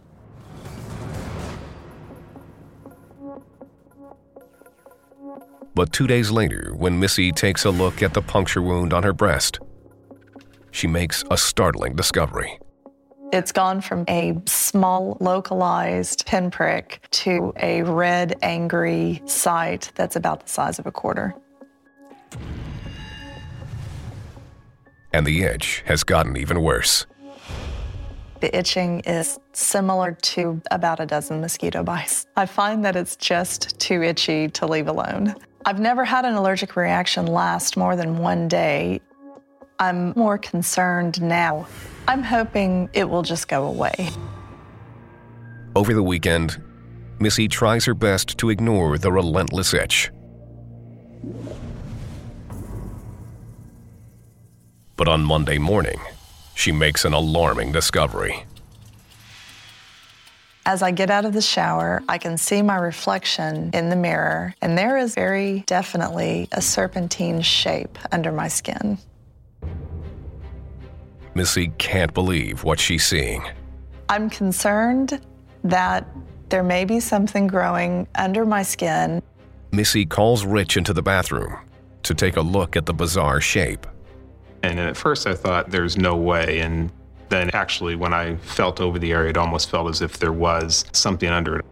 But 5.74 5.94
two 5.94 6.06
days 6.06 6.30
later, 6.32 6.74
when 6.76 7.00
Missy 7.00 7.32
takes 7.32 7.64
a 7.64 7.72
look 7.72 8.04
at 8.04 8.14
the 8.14 8.22
puncture 8.22 8.62
wound 8.62 8.94
on 8.94 9.04
her 9.04 9.14
breast, 9.14 9.60
she 10.70 10.86
makes 10.86 11.24
a 11.32 11.38
startling 11.38 11.96
discovery. 11.96 12.60
It's 13.34 13.52
gone 13.52 13.82
from 13.82 14.06
a 14.08 14.40
small, 14.46 15.18
localized 15.20 16.28
pinprick 16.28 17.00
to 17.24 17.52
a 17.58 17.82
red, 17.82 18.36
angry 18.44 19.24
site 19.26 19.92
that's 19.96 20.16
about 20.16 20.44
the 20.44 20.50
size 20.50 20.78
of 20.78 20.86
a 20.86 20.92
quarter. 20.92 21.34
And 25.12 25.26
the 25.26 25.42
itch 25.42 25.82
has 25.88 26.04
gotten 26.04 26.38
even 26.38 26.62
worse. 26.62 27.08
The 28.40 28.56
itching 28.56 29.00
is 29.00 29.40
similar 29.54 30.12
to 30.12 30.62
about 30.70 31.00
a 31.00 31.08
dozen 31.08 31.42
mosquito 31.42 31.82
bites. 31.82 32.28
I 32.38 32.46
find 32.46 32.86
that 32.86 32.96
it's 32.96 33.16
just 33.16 33.80
too 33.80 34.04
itchy 34.04 34.48
to 34.50 34.68
leave 34.68 34.88
alone. 34.88 35.34
I've 35.66 35.80
never 35.80 36.06
had 36.06 36.26
an 36.26 36.36
allergic 36.36 36.76
reaction 36.76 37.26
last 37.26 37.78
more 37.78 37.96
than 37.96 38.20
one 38.20 38.48
day. 38.48 39.02
I'm 39.80 40.14
more 40.16 40.38
concerned 40.38 41.20
now. 41.20 41.66
I'm 42.08 42.24
hoping 42.24 42.90
it 42.94 43.10
will 43.10 43.24
just 43.24 43.48
go 43.48 43.66
away. 43.66 44.10
Over 45.76 45.94
the 45.94 46.04
weekend, 46.04 46.62
Missy 47.20 47.48
tries 47.48 47.86
her 47.86 47.94
best 47.94 48.38
to 48.40 48.50
ignore 48.50 48.98
the 48.98 49.12
relentless 49.12 49.74
itch. 49.74 50.12
But 54.96 55.08
on 55.08 55.24
Monday 55.24 55.58
morning, 55.58 56.00
she 56.56 56.72
makes 56.72 57.06
an 57.06 57.14
alarming 57.14 57.72
discovery. 57.72 58.46
As 60.66 60.82
I 60.82 60.92
get 60.92 61.10
out 61.10 61.26
of 61.26 61.34
the 61.34 61.42
shower, 61.42 62.02
I 62.08 62.18
can 62.18 62.38
see 62.38 62.62
my 62.62 62.78
reflection 62.78 63.72
in 63.74 63.90
the 63.90 63.96
mirror, 63.96 64.56
and 64.62 64.78
there 64.78 64.98
is 64.98 65.14
very 65.14 65.64
definitely 65.66 66.48
a 66.52 66.62
serpentine 66.62 67.42
shape 67.42 67.98
under 68.12 68.32
my 68.32 68.48
skin. 68.48 68.98
Missy 71.36 71.70
can't 71.78 72.14
believe 72.14 72.64
what 72.64 72.80
she's 72.80 73.06
seeing. 73.06 73.44
I'm 74.10 74.30
concerned 74.30 75.20
that 75.64 76.08
there 76.50 76.64
may 76.64 76.86
be 76.86 77.00
something 77.00 77.48
growing 77.48 78.08
under 78.16 78.46
my 78.46 78.62
skin. 78.64 79.22
Missy 79.72 80.06
calls 80.06 80.46
Rich 80.46 80.78
into 80.78 80.94
the 80.94 81.02
bathroom 81.02 81.58
to 82.04 82.14
take 82.14 82.38
a 82.38 82.42
look 82.42 82.76
at 82.76 82.86
the 82.86 82.94
bizarre 82.94 83.42
shape. 83.42 83.88
And 84.62 84.80
at 84.80 84.96
first 84.96 85.26
I 85.26 85.34
thought 85.34 85.72
there's 85.72 85.98
no 85.98 86.16
way. 86.16 86.60
And 86.60 86.92
then 87.30 87.50
actually, 87.54 87.96
when 87.96 88.14
I 88.14 88.36
felt 88.36 88.80
over 88.80 89.00
the 89.00 89.12
area, 89.12 89.32
it 89.32 89.38
almost 89.38 89.70
felt 89.72 89.90
as 89.90 90.02
if 90.02 90.20
there 90.20 90.32
was 90.32 90.86
something 90.92 91.30
under 91.30 91.58
it. 91.58 91.66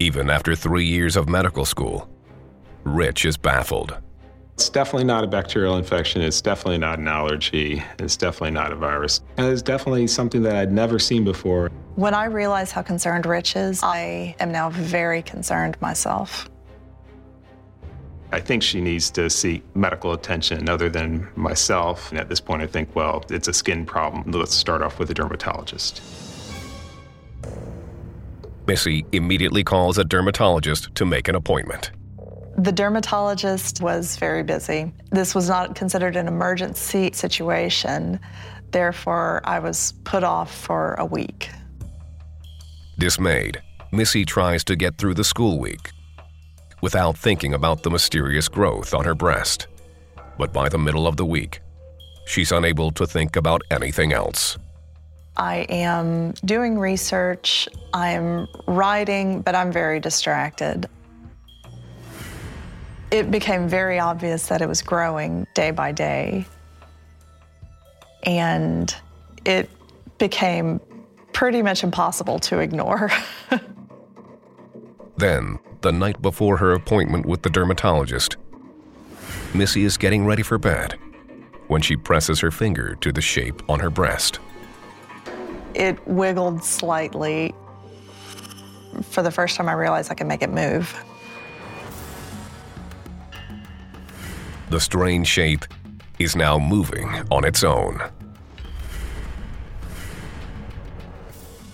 Even 0.00 0.28
after 0.28 0.56
three 0.56 0.86
years 0.86 1.14
of 1.14 1.28
medical 1.28 1.64
school, 1.64 2.08
Rich 2.82 3.24
is 3.24 3.36
baffled. 3.36 3.96
It's 4.54 4.68
definitely 4.68 5.04
not 5.04 5.24
a 5.24 5.26
bacterial 5.26 5.76
infection. 5.76 6.22
It's 6.22 6.40
definitely 6.40 6.78
not 6.78 6.98
an 6.98 7.08
allergy. 7.08 7.82
It's 7.98 8.16
definitely 8.16 8.52
not 8.52 8.70
a 8.72 8.76
virus. 8.76 9.20
And 9.36 9.46
it's 9.46 9.62
definitely 9.62 10.06
something 10.06 10.42
that 10.42 10.56
I'd 10.56 10.70
never 10.70 10.98
seen 10.98 11.24
before. 11.24 11.70
When 11.96 12.14
I 12.14 12.26
realize 12.26 12.70
how 12.70 12.82
concerned 12.82 13.26
Rich 13.26 13.56
is, 13.56 13.82
I 13.82 14.36
am 14.38 14.52
now 14.52 14.70
very 14.70 15.22
concerned 15.22 15.76
myself. 15.80 16.48
I 18.30 18.40
think 18.40 18.62
she 18.62 18.80
needs 18.80 19.10
to 19.10 19.28
seek 19.28 19.62
medical 19.74 20.12
attention 20.12 20.68
other 20.68 20.88
than 20.88 21.28
myself. 21.34 22.10
And 22.10 22.20
at 22.20 22.28
this 22.28 22.40
point, 22.40 22.62
I 22.62 22.66
think, 22.66 22.94
well, 22.94 23.24
it's 23.30 23.48
a 23.48 23.52
skin 23.52 23.84
problem. 23.84 24.30
Let's 24.30 24.54
start 24.54 24.80
off 24.80 24.98
with 24.98 25.10
a 25.10 25.14
dermatologist. 25.14 26.00
Missy 28.66 29.04
immediately 29.12 29.64
calls 29.64 29.98
a 29.98 30.04
dermatologist 30.04 30.94
to 30.94 31.04
make 31.04 31.28
an 31.28 31.34
appointment. 31.34 31.90
The 32.58 32.72
dermatologist 32.72 33.80
was 33.80 34.16
very 34.16 34.42
busy. 34.42 34.92
This 35.10 35.34
was 35.34 35.48
not 35.48 35.74
considered 35.74 36.16
an 36.16 36.28
emergency 36.28 37.10
situation. 37.12 38.20
Therefore, 38.72 39.40
I 39.44 39.58
was 39.58 39.92
put 40.04 40.22
off 40.22 40.54
for 40.54 40.94
a 40.94 41.04
week. 41.04 41.48
Dismayed, 42.98 43.60
Missy 43.90 44.24
tries 44.24 44.64
to 44.64 44.76
get 44.76 44.98
through 44.98 45.14
the 45.14 45.24
school 45.24 45.58
week 45.58 45.90
without 46.82 47.16
thinking 47.16 47.54
about 47.54 47.82
the 47.82 47.90
mysterious 47.90 48.48
growth 48.48 48.92
on 48.92 49.04
her 49.04 49.14
breast. 49.14 49.68
But 50.38 50.52
by 50.52 50.68
the 50.68 50.78
middle 50.78 51.06
of 51.06 51.16
the 51.16 51.24
week, 51.24 51.60
she's 52.26 52.52
unable 52.52 52.90
to 52.92 53.06
think 53.06 53.36
about 53.36 53.62
anything 53.70 54.12
else. 54.12 54.58
I 55.36 55.66
am 55.70 56.32
doing 56.44 56.78
research, 56.78 57.68
I'm 57.94 58.46
writing, 58.66 59.40
but 59.40 59.54
I'm 59.54 59.72
very 59.72 60.00
distracted. 60.00 60.88
It 63.12 63.30
became 63.30 63.68
very 63.68 64.00
obvious 64.00 64.48
that 64.48 64.62
it 64.62 64.66
was 64.66 64.82
growing 64.82 65.46
day 65.54 65.70
by 65.70 65.92
day. 65.92 66.46
And 68.24 68.94
it 69.44 69.68
became 70.18 70.80
pretty 71.32 71.62
much 71.62 71.84
impossible 71.84 72.38
to 72.40 72.58
ignore. 72.58 73.10
Then, 75.22 75.60
the 75.82 75.92
night 75.92 76.20
before 76.20 76.56
her 76.56 76.72
appointment 76.72 77.26
with 77.26 77.42
the 77.42 77.50
dermatologist, 77.50 78.38
Missy 79.54 79.84
is 79.84 79.96
getting 79.96 80.26
ready 80.26 80.42
for 80.42 80.58
bed 80.58 80.98
when 81.68 81.80
she 81.80 81.96
presses 81.96 82.40
her 82.40 82.50
finger 82.50 82.96
to 82.96 83.12
the 83.12 83.20
shape 83.20 83.62
on 83.68 83.78
her 83.78 83.88
breast. 83.88 84.40
It 85.74 86.04
wiggled 86.08 86.64
slightly. 86.64 87.54
For 89.02 89.22
the 89.22 89.30
first 89.30 89.56
time, 89.56 89.68
I 89.68 89.74
realized 89.74 90.10
I 90.10 90.14
could 90.14 90.26
make 90.26 90.42
it 90.42 90.50
move. 90.50 90.92
The 94.72 94.80
strange 94.80 95.28
shape 95.28 95.66
is 96.18 96.34
now 96.34 96.58
moving 96.58 97.06
on 97.30 97.44
its 97.44 97.62
own. 97.62 98.00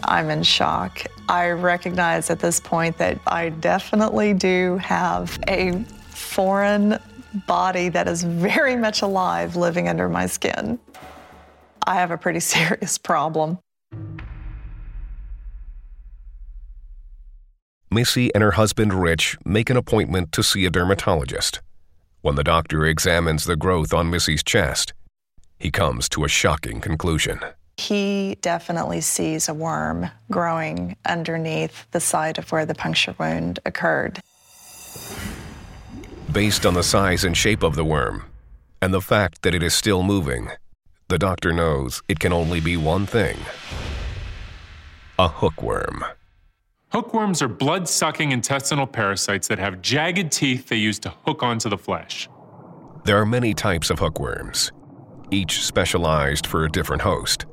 I'm 0.02 0.28
in 0.30 0.42
shock. 0.42 1.04
I 1.28 1.50
recognize 1.50 2.28
at 2.28 2.40
this 2.40 2.58
point 2.58 2.98
that 2.98 3.20
I 3.28 3.50
definitely 3.50 4.34
do 4.34 4.78
have 4.78 5.38
a 5.46 5.84
foreign 6.08 6.98
body 7.46 7.88
that 7.88 8.08
is 8.08 8.24
very 8.24 8.74
much 8.74 9.00
alive 9.00 9.54
living 9.54 9.88
under 9.88 10.08
my 10.08 10.26
skin. 10.26 10.76
I 11.86 11.94
have 11.94 12.10
a 12.10 12.18
pretty 12.18 12.40
serious 12.54 12.98
problem. 12.98 13.60
Missy 17.92 18.34
and 18.34 18.42
her 18.42 18.50
husband 18.50 18.92
Rich 18.92 19.38
make 19.44 19.70
an 19.70 19.76
appointment 19.76 20.32
to 20.32 20.42
see 20.42 20.66
a 20.66 20.70
dermatologist. 20.70 21.60
When 22.20 22.34
the 22.34 22.44
doctor 22.44 22.84
examines 22.84 23.44
the 23.44 23.54
growth 23.54 23.94
on 23.94 24.10
Missy's 24.10 24.42
chest, 24.42 24.92
he 25.60 25.70
comes 25.70 26.08
to 26.10 26.24
a 26.24 26.28
shocking 26.28 26.80
conclusion. 26.80 27.38
He 27.76 28.36
definitely 28.40 29.00
sees 29.02 29.48
a 29.48 29.54
worm 29.54 30.10
growing 30.30 30.96
underneath 31.06 31.88
the 31.92 32.00
site 32.00 32.36
of 32.36 32.50
where 32.50 32.66
the 32.66 32.74
puncture 32.74 33.14
wound 33.18 33.60
occurred. 33.64 34.20
Based 36.32 36.66
on 36.66 36.74
the 36.74 36.82
size 36.82 37.22
and 37.22 37.36
shape 37.36 37.62
of 37.62 37.76
the 37.76 37.84
worm, 37.84 38.24
and 38.82 38.92
the 38.92 39.00
fact 39.00 39.42
that 39.42 39.54
it 39.54 39.62
is 39.62 39.74
still 39.74 40.02
moving, 40.02 40.50
the 41.06 41.18
doctor 41.18 41.52
knows 41.52 42.02
it 42.08 42.18
can 42.18 42.32
only 42.32 42.60
be 42.60 42.76
one 42.76 43.06
thing 43.06 43.36
a 45.20 45.28
hookworm. 45.28 46.04
Hookworms 46.90 47.42
are 47.42 47.48
blood 47.48 47.86
sucking 47.86 48.32
intestinal 48.32 48.86
parasites 48.86 49.48
that 49.48 49.58
have 49.58 49.82
jagged 49.82 50.32
teeth 50.32 50.68
they 50.68 50.76
use 50.76 50.98
to 51.00 51.10
hook 51.10 51.42
onto 51.42 51.68
the 51.68 51.76
flesh. 51.76 52.30
There 53.04 53.18
are 53.18 53.26
many 53.26 53.52
types 53.52 53.90
of 53.90 53.98
hookworms, 53.98 54.72
each 55.30 55.64
specialized 55.64 56.46
for 56.46 56.64
a 56.64 56.70
different 56.70 57.02
host. 57.02 57.44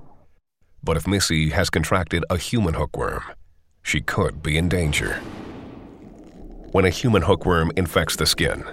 But 0.84 0.96
if 0.96 1.06
Missy 1.06 1.50
has 1.50 1.70
contracted 1.70 2.24
a 2.30 2.38
human 2.38 2.76
hookworm, 2.76 3.24
she 3.84 4.00
could 4.00 4.42
be 4.42 4.58
in 4.58 4.70
danger. 4.70 5.16
When 6.72 6.86
a 6.86 6.90
human 6.90 7.24
hookworm 7.24 7.74
infects 7.76 8.16
the 8.16 8.26
skin, 8.26 8.64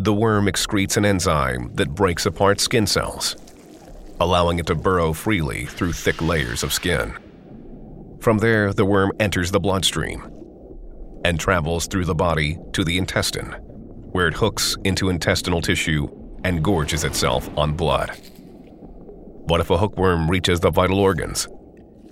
the 0.00 0.12
worm 0.12 0.46
excretes 0.46 0.96
an 0.96 1.04
enzyme 1.04 1.72
that 1.74 1.94
breaks 1.94 2.26
apart 2.26 2.58
skin 2.58 2.86
cells, 2.88 3.36
allowing 4.18 4.58
it 4.58 4.66
to 4.66 4.74
burrow 4.74 5.12
freely 5.12 5.66
through 5.66 5.92
thick 5.92 6.20
layers 6.20 6.64
of 6.64 6.72
skin. 6.72 7.16
From 8.20 8.38
there, 8.38 8.72
the 8.72 8.84
worm 8.84 9.12
enters 9.20 9.50
the 9.50 9.60
bloodstream 9.60 10.30
and 11.24 11.38
travels 11.38 11.86
through 11.86 12.04
the 12.04 12.14
body 12.14 12.58
to 12.72 12.84
the 12.84 12.98
intestine, 12.98 13.52
where 14.12 14.28
it 14.28 14.34
hooks 14.34 14.76
into 14.84 15.08
intestinal 15.08 15.60
tissue 15.60 16.08
and 16.44 16.62
gorges 16.62 17.04
itself 17.04 17.48
on 17.56 17.74
blood. 17.74 18.10
But 19.46 19.60
if 19.60 19.70
a 19.70 19.78
hookworm 19.78 20.30
reaches 20.30 20.60
the 20.60 20.70
vital 20.70 20.98
organs, 20.98 21.48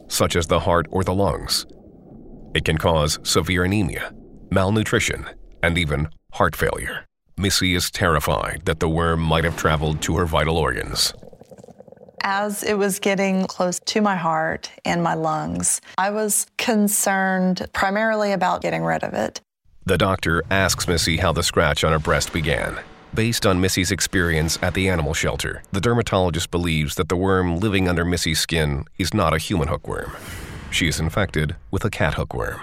such 0.09 0.37
as 0.37 0.47
the 0.47 0.61
heart 0.61 0.87
or 0.91 1.05
the 1.05 1.15
lungs, 1.15 1.67
it 2.55 2.65
can 2.65 2.79
cause 2.79 3.19
severe 3.23 3.65
anemia, 3.65 4.13
malnutrition, 4.51 5.27
and 5.63 5.77
even 5.77 6.09
heart 6.33 6.57
failure. 6.57 7.05
Missy 7.37 7.75
is 7.75 7.91
terrified 7.91 8.63
that 8.65 8.81
the 8.81 8.89
worm 8.89 9.21
might 9.21 9.45
have 9.45 9.57
traveled 9.57 10.01
to 10.03 10.17
her 10.17 10.25
vital 10.25 10.57
organs. 10.57 11.13
As 12.23 12.63
it 12.63 12.75
was 12.75 12.99
getting 12.99 13.47
close 13.47 13.79
to 13.81 14.01
my 14.01 14.17
heart 14.17 14.71
and 14.85 15.03
my 15.03 15.15
lungs, 15.15 15.81
I 15.99 16.11
was 16.11 16.47
concerned 16.59 17.67
primarily 17.73 18.33
about 18.33 18.63
getting 18.63 18.83
rid 18.83 19.05
of 19.05 19.15
it. 19.15 19.41
The 19.85 19.99
doctor 19.99 20.43
asks 20.51 20.89
Missy 20.89 21.19
how 21.19 21.33
the 21.33 21.43
scratch 21.43 21.85
on 21.85 21.93
her 21.93 21.99
breast 21.99 22.33
began. 22.33 22.79
Based 23.15 23.47
on 23.47 23.61
Missy's 23.61 23.93
experience 23.93 24.59
at 24.61 24.75
the 24.75 24.89
animal 24.89 25.15
shelter, 25.15 25.63
the 25.73 25.81
dermatologist 25.81 26.51
believes 26.51 26.97
that 26.97 27.09
the 27.09 27.17
worm 27.17 27.59
living 27.59 27.89
under 27.89 28.05
Missy's 28.05 28.41
skin 28.41 28.85
is 28.99 29.15
not 29.15 29.33
a 29.33 29.39
human 29.39 29.69
hookworm. 29.69 30.13
She 30.71 30.89
is 30.89 30.99
infected 30.99 31.57
with 31.71 31.85
a 31.85 31.91
cat 31.91 32.15
hookworm. 32.15 32.61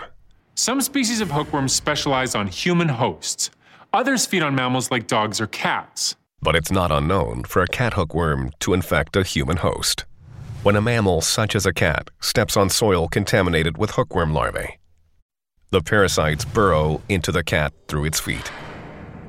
Some 0.55 0.81
species 0.81 1.21
of 1.21 1.31
hookworms 1.31 1.73
specialize 1.73 2.35
on 2.35 2.47
human 2.47 2.89
hosts. 2.89 3.49
Others 3.93 4.25
feed 4.25 4.43
on 4.43 4.53
mammals 4.53 4.91
like 4.91 5.07
dogs 5.07 5.39
or 5.39 5.47
cats. 5.47 6.15
But 6.43 6.57
it's 6.57 6.71
not 6.71 6.91
unknown 6.91 7.45
for 7.45 7.61
a 7.61 7.67
cat 7.67 7.93
hookworm 7.93 8.51
to 8.59 8.73
infect 8.73 9.15
a 9.15 9.23
human 9.23 9.57
host. 9.57 10.03
When 10.61 10.75
a 10.75 10.81
mammal, 10.81 11.21
such 11.21 11.55
as 11.55 11.65
a 11.65 11.71
cat, 11.71 12.09
steps 12.19 12.57
on 12.57 12.69
soil 12.69 13.07
contaminated 13.07 13.77
with 13.77 13.91
hookworm 13.91 14.33
larvae, 14.33 14.77
the 15.71 15.81
parasites 15.81 16.43
burrow 16.43 17.01
into 17.07 17.31
the 17.31 17.43
cat 17.43 17.73
through 17.87 18.05
its 18.05 18.19
feet. 18.19 18.51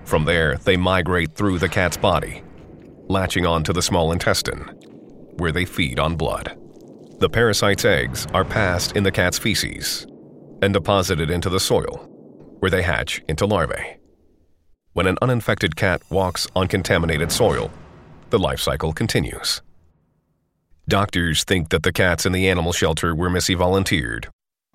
From 0.05 0.25
there, 0.25 0.57
they 0.59 0.77
migrate 0.77 1.35
through 1.37 1.59
the 1.59 1.69
cat's 1.69 1.97
body, 1.97 2.43
latching 3.09 3.47
onto 3.47 3.73
the 3.73 3.81
small 3.81 4.11
intestine, 4.11 4.65
where 5.39 5.53
they 5.53 5.65
feed 5.65 6.01
on 6.01 6.17
blood. 6.17 6.59
The 7.21 7.31
parasite's 7.31 7.85
eggs 7.85 8.27
are 8.35 8.45
passed 8.45 8.97
in 8.97 9.05
the 9.05 9.13
cat's 9.13 9.39
feces 9.39 10.05
and 10.63 10.75
deposited 10.75 11.31
into 11.31 11.49
the 11.49 11.61
soil, 11.61 12.09
where 12.59 12.71
they 12.71 12.83
hatch 12.83 13.23
into 13.29 13.47
larvae. 13.47 13.99
When 14.95 15.09
an 15.09 15.19
uninfected 15.21 15.75
cat 15.75 16.03
walks 16.09 16.47
on 16.55 16.69
contaminated 16.69 17.33
soil, 17.33 17.73
the 18.31 18.39
life 18.39 18.61
cycle 18.61 18.93
continues. 18.93 19.61
Doctors 20.87 21.43
think 21.43 21.71
that 21.71 21.83
the 21.83 21.93
cats 21.93 22.25
in 22.25 22.31
the 22.31 22.49
animal 22.49 22.73
shelter 22.73 23.13
where 23.13 23.29
Missy 23.29 23.55
volunteered 23.55 24.29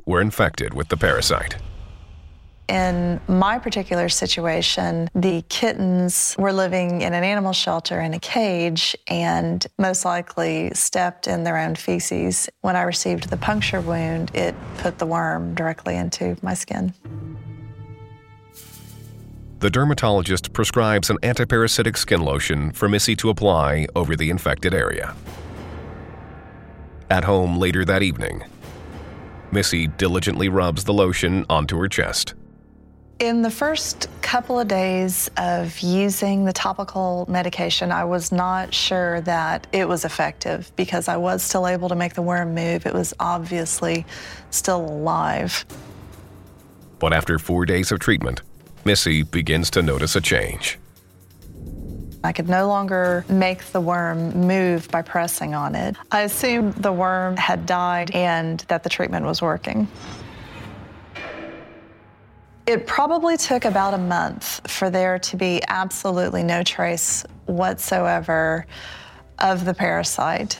were 0.06 0.20
infected 0.20 0.74
with 0.74 0.90
the 0.90 0.98
parasite. 0.98 1.56
In 2.68 3.22
my 3.30 3.60
particular 3.60 4.10
situation, 4.10 5.10
the 5.16 5.42
kittens 5.48 6.36
were 6.38 6.52
living 6.52 7.02
in 7.02 7.14
an 7.14 7.24
animal 7.24 7.54
shelter 7.54 8.02
in 8.02 8.14
a 8.14 8.20
cage 8.20 8.98
and 9.08 9.66
most 9.78 10.04
likely 10.04 10.72
stepped 10.74 11.28
in 11.28 11.46
their 11.46 11.58
own 11.58 11.76
feces. 11.76 12.50
When 12.60 12.76
I 12.76 12.82
received 12.82 13.30
the 13.30 13.38
puncture 13.38 13.80
wound, 13.80 14.36
it 14.36 14.54
put 14.80 15.00
the 15.00 15.06
worm 15.06 15.56
directly 15.56 15.96
into 15.96 16.36
my 16.42 16.56
skin. 16.56 16.94
The 19.60 19.70
dermatologist 19.70 20.54
prescribes 20.54 21.10
an 21.10 21.18
antiparasitic 21.18 21.98
skin 21.98 22.22
lotion 22.22 22.72
for 22.72 22.88
Missy 22.88 23.14
to 23.18 23.30
apply 23.30 23.88
over 23.94 24.16
the 24.16 24.30
infected 24.30 24.74
area. 24.74 25.14
At 27.10 27.26
home 27.26 27.58
later 27.58 27.84
that 27.84 28.02
evening, 28.02 28.46
Missy 29.52 29.88
diligently 29.88 30.48
rubs 30.48 30.86
the 30.86 30.94
lotion 30.94 31.46
onto 31.50 31.78
her 31.78 31.90
chest. 31.90 32.36
In 33.20 33.42
the 33.42 33.52
first 33.52 34.08
couple 34.22 34.58
of 34.58 34.70
days 34.70 35.30
of 35.36 35.78
using 35.82 36.46
the 36.46 36.54
topical 36.54 37.26
medication, 37.28 37.92
I 37.92 38.06
was 38.06 38.32
not 38.32 38.74
sure 38.74 39.20
that 39.22 39.68
it 39.74 39.90
was 39.90 40.06
effective 40.06 40.72
because 40.78 41.10
I 41.10 41.18
was 41.18 41.44
still 41.44 41.68
able 41.68 41.90
to 41.90 41.96
make 41.96 42.14
the 42.14 42.22
worm 42.22 42.56
move. 42.56 42.86
It 42.86 42.94
was 42.94 43.14
obviously 43.20 44.06
still 44.52 44.86
alive. 44.86 45.66
But 47.00 47.12
after 47.12 47.38
four 47.40 47.66
days 47.66 47.92
of 47.92 48.00
treatment, 48.00 48.42
Missy 48.90 49.22
begins 49.22 49.70
to 49.70 49.84
notice 49.84 50.16
a 50.16 50.22
change. 50.22 50.80
I 52.24 52.32
could 52.32 52.50
no 52.50 52.68
longer 52.68 53.24
make 53.30 53.64
the 53.66 53.80
worm 53.80 54.48
move 54.48 54.90
by 54.90 55.04
pressing 55.04 55.54
on 55.54 55.76
it. 55.76 55.96
I 56.12 56.22
assumed 56.22 56.74
the 56.74 56.92
worm 56.92 57.38
had 57.38 57.68
died 57.68 58.10
and 58.16 58.62
that 58.62 58.82
the 58.82 58.90
treatment 58.90 59.28
was 59.28 59.44
working. 59.44 59.88
It 62.66 62.88
probably 62.88 63.38
took 63.38 63.64
about 63.64 63.94
a 63.94 64.00
month 64.00 64.68
for 64.68 64.90
there 64.90 65.20
to 65.20 65.38
be 65.38 65.62
absolutely 65.68 66.42
no 66.42 66.64
trace 66.64 67.24
whatsoever 67.46 68.66
of 69.38 69.66
the 69.66 69.76
parasite. 69.76 70.60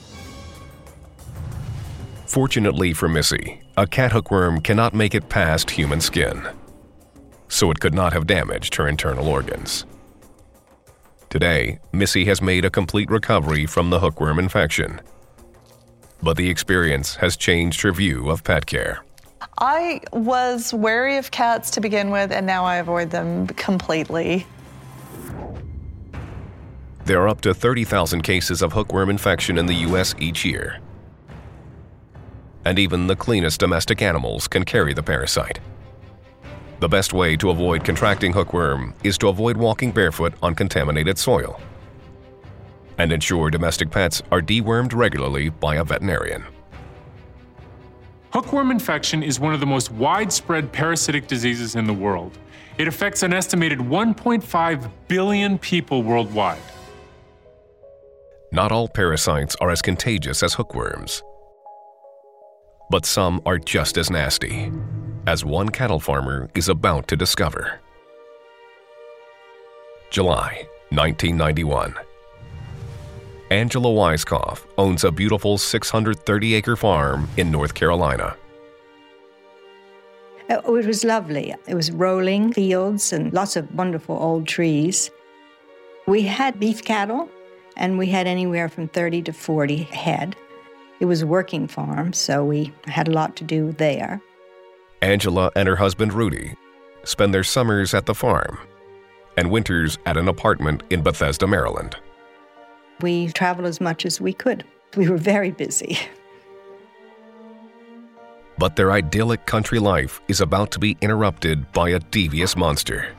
Fortunately 2.28 2.94
for 2.94 3.10
Missy, 3.10 3.64
a 3.76 3.88
cat 3.88 4.12
hookworm 4.12 4.62
cannot 4.62 4.94
make 4.94 5.16
it 5.16 5.30
past 5.30 5.72
human 5.72 6.00
skin, 6.00 6.48
so 7.50 7.70
it 7.72 7.80
could 7.80 7.94
not 7.94 8.14
have 8.14 8.28
damaged 8.28 8.76
her 8.76 8.88
internal 8.88 9.28
organs. 9.28 9.86
Today, 11.30 11.80
Missy 11.92 12.26
has 12.26 12.42
made 12.42 12.66
a 12.66 12.70
complete 12.70 13.12
recovery 13.12 13.66
from 13.66 13.90
the 13.90 14.00
hookworm 14.00 14.40
infection. 14.40 15.02
But 16.24 16.38
the 16.38 16.50
experience 16.50 17.16
has 17.18 17.38
changed 17.38 17.82
her 17.82 17.92
view 17.92 18.30
of 18.30 18.44
pet 18.44 18.66
care. 18.66 19.04
I 19.58 20.02
was 20.12 20.74
wary 20.74 21.18
of 21.18 21.32
cats 21.32 21.70
to 21.72 21.82
begin 21.82 22.12
with, 22.12 22.32
and 22.32 22.46
now 22.46 22.66
I 22.66 22.78
avoid 22.78 23.12
them 23.12 23.48
completely. 23.48 24.48
There 27.06 27.22
are 27.22 27.28
up 27.28 27.42
to 27.42 27.54
30,000 27.54 28.22
cases 28.22 28.62
of 28.62 28.74
hookworm 28.74 29.10
infection 29.10 29.58
in 29.58 29.66
the 29.66 29.74
U.S. 29.76 30.14
each 30.20 30.46
year. 30.46 30.80
And 32.66 32.78
even 32.78 33.08
the 33.08 33.16
cleanest 33.16 33.60
domestic 33.60 34.02
animals 34.02 34.48
can 34.48 34.64
carry 34.64 34.94
the 34.94 35.04
parasite. 35.04 35.60
The 36.80 36.88
best 36.88 37.14
way 37.14 37.36
to 37.38 37.50
avoid 37.50 37.84
contracting 37.84 38.32
hookworm 38.32 38.94
is 39.04 39.18
to 39.18 39.28
avoid 39.28 39.58
walking 39.58 39.92
barefoot 39.92 40.34
on 40.42 40.56
contaminated 40.56 41.18
soil 41.18 41.60
and 43.00 43.14
ensure 43.14 43.50
domestic 43.50 43.90
pets 43.90 44.22
are 44.30 44.42
dewormed 44.42 44.94
regularly 44.94 45.50
by 45.50 45.76
a 45.76 45.84
veterinarian. 45.84 46.44
Hookworm 48.32 48.70
infection 48.70 49.24
is 49.24 49.40
one 49.40 49.54
of 49.54 49.60
the 49.60 49.66
most 49.66 49.92
widespread 49.92 50.72
parasitic 50.72 51.26
diseases 51.26 51.76
in 51.76 51.88
the 51.88 51.94
world. 51.94 52.38
It 52.78 52.88
affects 52.88 53.24
an 53.24 53.34
estimated 53.34 53.80
1.5 53.80 54.92
billion 55.08 55.58
people 55.58 56.04
worldwide. 56.04 56.62
Not 58.52 58.72
all 58.72 58.88
parasites 58.88 59.56
are 59.62 59.72
as 59.72 59.82
contagious 59.82 60.44
as 60.44 60.54
hookworms, 60.54 61.24
but 62.90 63.06
some 63.06 63.42
are 63.46 63.58
just 63.58 63.98
as 63.98 64.10
nasty, 64.10 64.72
as 65.30 65.46
one 65.46 65.70
cattle 65.70 66.00
farmer 66.00 66.50
is 66.56 66.70
about 66.70 67.08
to 67.08 67.16
discover. 67.16 67.80
July 70.10 70.68
1991. 70.90 71.94
Angela 73.52 73.90
Weiskopf 73.90 74.66
owns 74.80 75.04
a 75.04 75.12
beautiful 75.12 75.60
630 75.60 76.56
acre 76.56 76.76
farm 76.76 77.30
in 77.38 77.52
North 77.52 77.76
Carolina. 77.76 78.36
Oh, 80.50 80.76
it 80.76 80.88
was 80.88 81.04
lovely. 81.04 81.54
It 81.68 81.76
was 81.76 81.92
rolling 81.92 82.52
fields 82.52 83.14
and 83.14 83.32
lots 83.32 83.56
of 83.56 83.72
wonderful 83.76 84.18
old 84.18 84.48
trees. 84.48 85.12
We 86.08 86.24
had 86.24 86.60
beef 86.60 86.84
cattle, 86.84 87.30
and 87.78 88.00
we 88.00 88.08
had 88.08 88.26
anywhere 88.26 88.68
from 88.68 88.88
30 88.88 89.22
to 89.22 89.34
40 89.34 89.84
head. 89.84 90.36
It 91.00 91.06
was 91.06 91.22
a 91.22 91.28
working 91.28 91.68
farm, 91.68 92.14
so 92.14 92.44
we 92.44 92.74
had 92.86 93.08
a 93.08 93.12
lot 93.12 93.36
to 93.36 93.44
do 93.44 93.74
there. 93.74 94.20
Angela 95.02 95.52
and 95.56 95.68
her 95.68 95.76
husband 95.76 96.14
Rudy 96.14 96.56
spend 97.04 97.34
their 97.34 97.44
summers 97.44 97.94
at 97.94 98.06
the 98.06 98.16
farm 98.16 98.58
and 99.38 99.50
winters 99.50 99.98
at 100.06 100.18
an 100.18 100.28
apartment 100.28 100.84
in 100.90 101.02
Bethesda, 101.02 101.48
Maryland. 101.48 101.96
We 103.02 103.30
traveled 103.30 103.68
as 103.68 103.80
much 103.80 104.06
as 104.06 104.20
we 104.20 104.34
could. 104.34 104.66
We 104.98 105.08
were 105.08 105.18
very 105.18 105.52
busy. 105.52 105.98
But 108.58 108.76
their 108.76 108.92
idyllic 108.92 109.46
country 109.46 109.80
life 109.80 110.20
is 110.28 110.42
about 110.42 110.72
to 110.72 110.80
be 110.80 110.98
interrupted 111.00 111.72
by 111.72 111.92
a 111.92 112.00
devious 112.00 112.58
monster. 112.58 113.16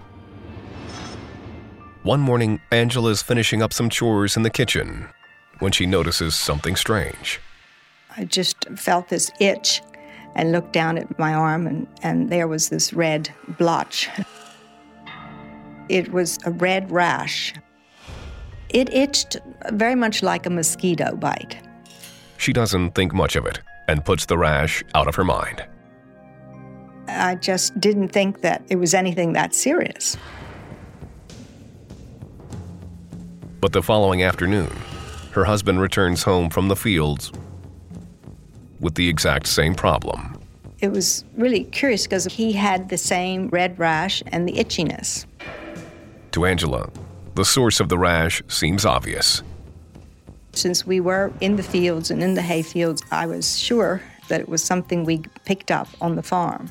One 2.02 2.20
morning, 2.20 2.60
Angela 2.70 3.10
is 3.10 3.22
finishing 3.22 3.62
up 3.62 3.72
some 3.72 3.88
chores 3.88 4.36
in 4.36 4.42
the 4.42 4.50
kitchen 4.50 5.08
when 5.60 5.72
she 5.72 5.86
notices 5.86 6.34
something 6.34 6.76
strange. 6.76 7.40
I 8.16 8.24
just 8.24 8.68
felt 8.76 9.08
this 9.08 9.30
itch 9.40 9.80
and 10.34 10.52
looked 10.52 10.72
down 10.72 10.98
at 10.98 11.18
my 11.18 11.34
arm, 11.34 11.66
and, 11.66 11.86
and 12.02 12.30
there 12.30 12.48
was 12.48 12.68
this 12.68 12.92
red 12.92 13.30
blotch. 13.58 14.08
It 15.88 16.12
was 16.12 16.38
a 16.44 16.52
red 16.52 16.90
rash. 16.90 17.52
It 18.68 18.92
itched 18.94 19.36
very 19.72 19.96
much 19.96 20.22
like 20.22 20.46
a 20.46 20.50
mosquito 20.50 21.16
bite. 21.16 21.56
She 22.38 22.52
doesn't 22.52 22.94
think 22.94 23.12
much 23.12 23.34
of 23.34 23.44
it 23.44 23.60
and 23.88 24.04
puts 24.04 24.26
the 24.26 24.38
rash 24.38 24.84
out 24.94 25.08
of 25.08 25.16
her 25.16 25.24
mind. 25.24 25.64
I 27.08 27.34
just 27.34 27.78
didn't 27.80 28.08
think 28.08 28.40
that 28.42 28.62
it 28.68 28.76
was 28.76 28.94
anything 28.94 29.32
that 29.32 29.52
serious. 29.52 30.16
But 33.60 33.72
the 33.72 33.82
following 33.82 34.22
afternoon, 34.22 34.70
her 35.32 35.44
husband 35.44 35.80
returns 35.80 36.22
home 36.22 36.50
from 36.50 36.68
the 36.68 36.76
fields 36.76 37.32
with 38.80 38.94
the 38.94 39.08
exact 39.08 39.46
same 39.46 39.74
problem. 39.74 40.40
It 40.80 40.90
was 40.90 41.24
really 41.36 41.64
curious 41.64 42.04
because 42.04 42.24
he 42.24 42.52
had 42.52 42.88
the 42.88 42.98
same 42.98 43.48
red 43.48 43.78
rash 43.78 44.22
and 44.28 44.48
the 44.48 44.54
itchiness. 44.54 45.26
To 46.32 46.46
Angela, 46.46 46.88
the 47.34 47.44
source 47.44 47.80
of 47.80 47.88
the 47.88 47.98
rash 47.98 48.42
seems 48.48 48.86
obvious. 48.86 49.42
Since 50.52 50.86
we 50.86 51.00
were 51.00 51.32
in 51.40 51.56
the 51.56 51.62
fields 51.62 52.10
and 52.10 52.22
in 52.22 52.34
the 52.34 52.42
hay 52.42 52.62
fields, 52.62 53.02
I 53.10 53.26
was 53.26 53.58
sure 53.58 54.02
that 54.28 54.40
it 54.40 54.48
was 54.48 54.62
something 54.62 55.04
we 55.04 55.22
picked 55.44 55.70
up 55.70 55.88
on 56.00 56.16
the 56.16 56.22
farm. 56.22 56.70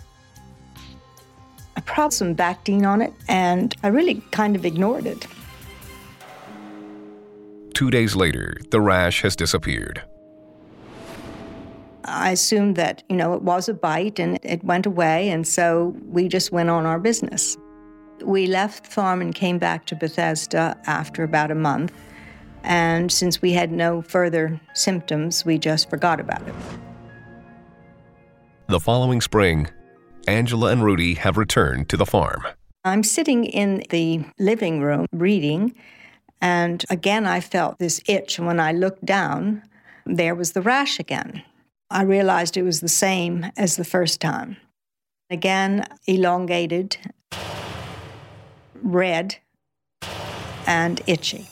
I 1.78 1.82
poured 1.82 2.12
some 2.12 2.36
Bactine 2.36 2.86
on 2.86 3.02
it, 3.02 3.14
and 3.28 3.76
I 3.84 3.88
really 3.88 4.22
kind 4.32 4.56
of 4.56 4.66
ignored 4.66 5.06
it. 5.06 5.28
Two 7.74 7.90
days 7.90 8.16
later, 8.16 8.58
the 8.72 8.82
rash 8.82 9.22
has 9.22 9.36
disappeared. 9.36 10.02
I 12.06 12.32
assumed 12.32 12.76
that, 12.78 13.04
you 13.10 13.16
know, 13.16 13.34
it 13.34 13.42
was 13.42 13.68
a 13.70 13.74
bite 13.74 14.20
and 14.20 14.40
it 14.44 14.64
went 14.64 14.86
away, 14.86 15.30
and 15.30 15.48
so 15.48 15.96
we 16.06 16.28
just 16.28 16.52
went 16.52 16.70
on 16.70 16.86
our 16.86 17.00
business. 17.00 17.58
We 18.24 18.48
left 18.48 18.86
the 18.86 18.92
farm 18.92 19.22
and 19.22 19.34
came 19.34 19.60
back 19.60 19.86
to 19.88 19.96
Bethesda 19.96 20.78
after 20.86 21.24
about 21.24 21.52
a 21.52 21.56
month. 21.56 21.94
And 22.64 23.12
since 23.12 23.42
we 23.42 23.54
had 23.54 23.72
no 23.72 24.02
further 24.02 24.60
symptoms, 24.74 25.46
we 25.46 25.58
just 25.58 25.90
forgot 25.90 26.20
about 26.20 26.46
it. 26.48 26.56
The 28.68 28.80
following 28.80 29.22
spring, 29.22 29.68
Angela 30.28 30.72
and 30.72 30.84
Rudy 30.84 31.16
have 31.16 31.38
returned 31.38 31.90
to 31.90 31.98
the 31.98 32.06
farm. 32.06 32.46
I'm 32.84 33.04
sitting 33.04 33.46
in 33.46 33.84
the 33.90 34.24
living 34.38 34.82
room 34.82 35.06
reading, 35.12 35.74
and 36.42 36.84
again 36.90 37.26
I 37.26 37.40
felt 37.40 37.80
this 37.80 38.02
itch. 38.08 38.38
And 38.38 38.48
when 38.48 38.60
I 38.60 38.72
looked 38.72 39.06
down, 39.06 39.64
there 40.06 40.36
was 40.36 40.52
the 40.52 40.62
rash 40.62 41.00
again. 41.00 41.44
I 41.92 42.04
realized 42.04 42.56
it 42.56 42.64
was 42.64 42.82
the 42.82 42.88
same 42.88 43.48
as 43.58 43.76
the 43.76 43.84
first 43.84 44.22
time. 44.22 44.58
Again, 45.32 45.86
elongated, 46.06 46.98
red, 48.82 49.38
and 50.68 51.02
itchy. 51.08 51.48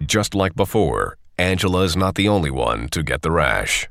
Just 0.00 0.34
like 0.34 0.54
before, 0.54 1.16
Angela 1.38 1.82
is 1.82 1.96
not 1.96 2.14
the 2.14 2.28
only 2.28 2.50
one 2.50 2.88
to 2.90 3.02
get 3.02 3.22
the 3.22 3.32
rash. 3.32 3.88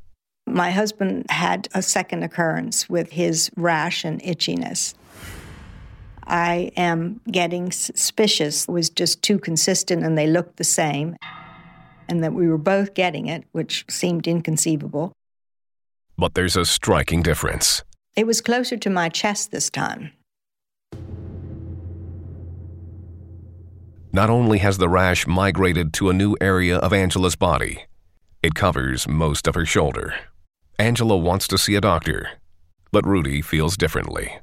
My 0.48 0.72
husband 0.72 1.26
had 1.30 1.68
a 1.74 1.82
second 1.82 2.24
occurrence 2.24 2.90
with 2.90 3.12
his 3.12 3.52
rash 3.58 4.06
and 4.06 4.22
itchiness. 4.24 4.94
I 6.26 6.72
am 6.78 7.20
getting 7.30 7.72
suspicious. 7.72 8.68
It 8.68 8.72
was 8.72 8.90
just 8.90 9.22
too 9.22 9.38
consistent 9.38 10.04
and 10.04 10.18
they 10.18 10.28
looked 10.28 10.58
the 10.58 10.64
same, 10.64 11.18
and 12.08 12.24
that 12.24 12.34
we 12.34 12.48
were 12.48 12.58
both 12.58 12.94
getting 12.94 13.28
it, 13.28 13.44
which 13.52 13.86
seemed 13.90 14.28
inconceivable. 14.28 15.14
But 16.18 16.34
there's 16.34 16.58
a 16.58 16.66
striking 16.66 17.22
difference. 17.22 17.84
It 18.16 18.26
was 18.26 18.42
closer 18.42 18.78
to 18.78 18.90
my 18.90 19.10
chest 19.10 19.52
this 19.52 19.70
time. 19.70 20.12
Not 24.12 24.30
only 24.30 24.58
has 24.60 24.80
the 24.80 24.90
rash 24.90 25.28
migrated 25.28 25.94
to 25.94 26.10
a 26.10 26.14
new 26.14 26.36
area 26.42 26.78
of 26.78 26.94
Angela's 26.94 27.36
body, 27.36 27.84
it 28.42 28.56
covers 28.56 29.08
most 29.08 29.48
of 29.48 29.54
her 29.56 29.66
shoulder. 29.66 30.16
Angela 30.80 31.18
wants 31.18 31.48
to 31.50 31.58
see 31.58 31.76
a 31.76 31.82
doctor, 31.82 32.30
but 32.92 33.06
Rudy 33.06 33.42
feels 33.42 33.78
differently. 33.78 34.40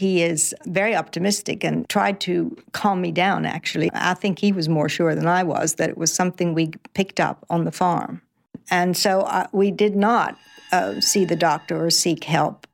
He 0.00 0.22
is 0.22 0.54
very 0.64 0.96
optimistic 0.96 1.62
and 1.62 1.86
tried 1.90 2.20
to 2.20 2.56
calm 2.72 3.02
me 3.02 3.12
down, 3.12 3.44
actually. 3.44 3.90
I 3.92 4.14
think 4.14 4.38
he 4.38 4.50
was 4.50 4.66
more 4.66 4.88
sure 4.88 5.14
than 5.14 5.26
I 5.26 5.42
was 5.42 5.74
that 5.74 5.90
it 5.90 5.98
was 5.98 6.10
something 6.10 6.54
we 6.54 6.70
picked 6.94 7.20
up 7.20 7.44
on 7.50 7.64
the 7.64 7.70
farm. 7.70 8.22
And 8.70 8.96
so 8.96 9.20
uh, 9.20 9.48
we 9.52 9.70
did 9.70 9.96
not 9.96 10.38
uh, 10.72 11.02
see 11.02 11.26
the 11.26 11.36
doctor 11.36 11.84
or 11.84 11.90
seek 11.90 12.24
help. 12.24 12.66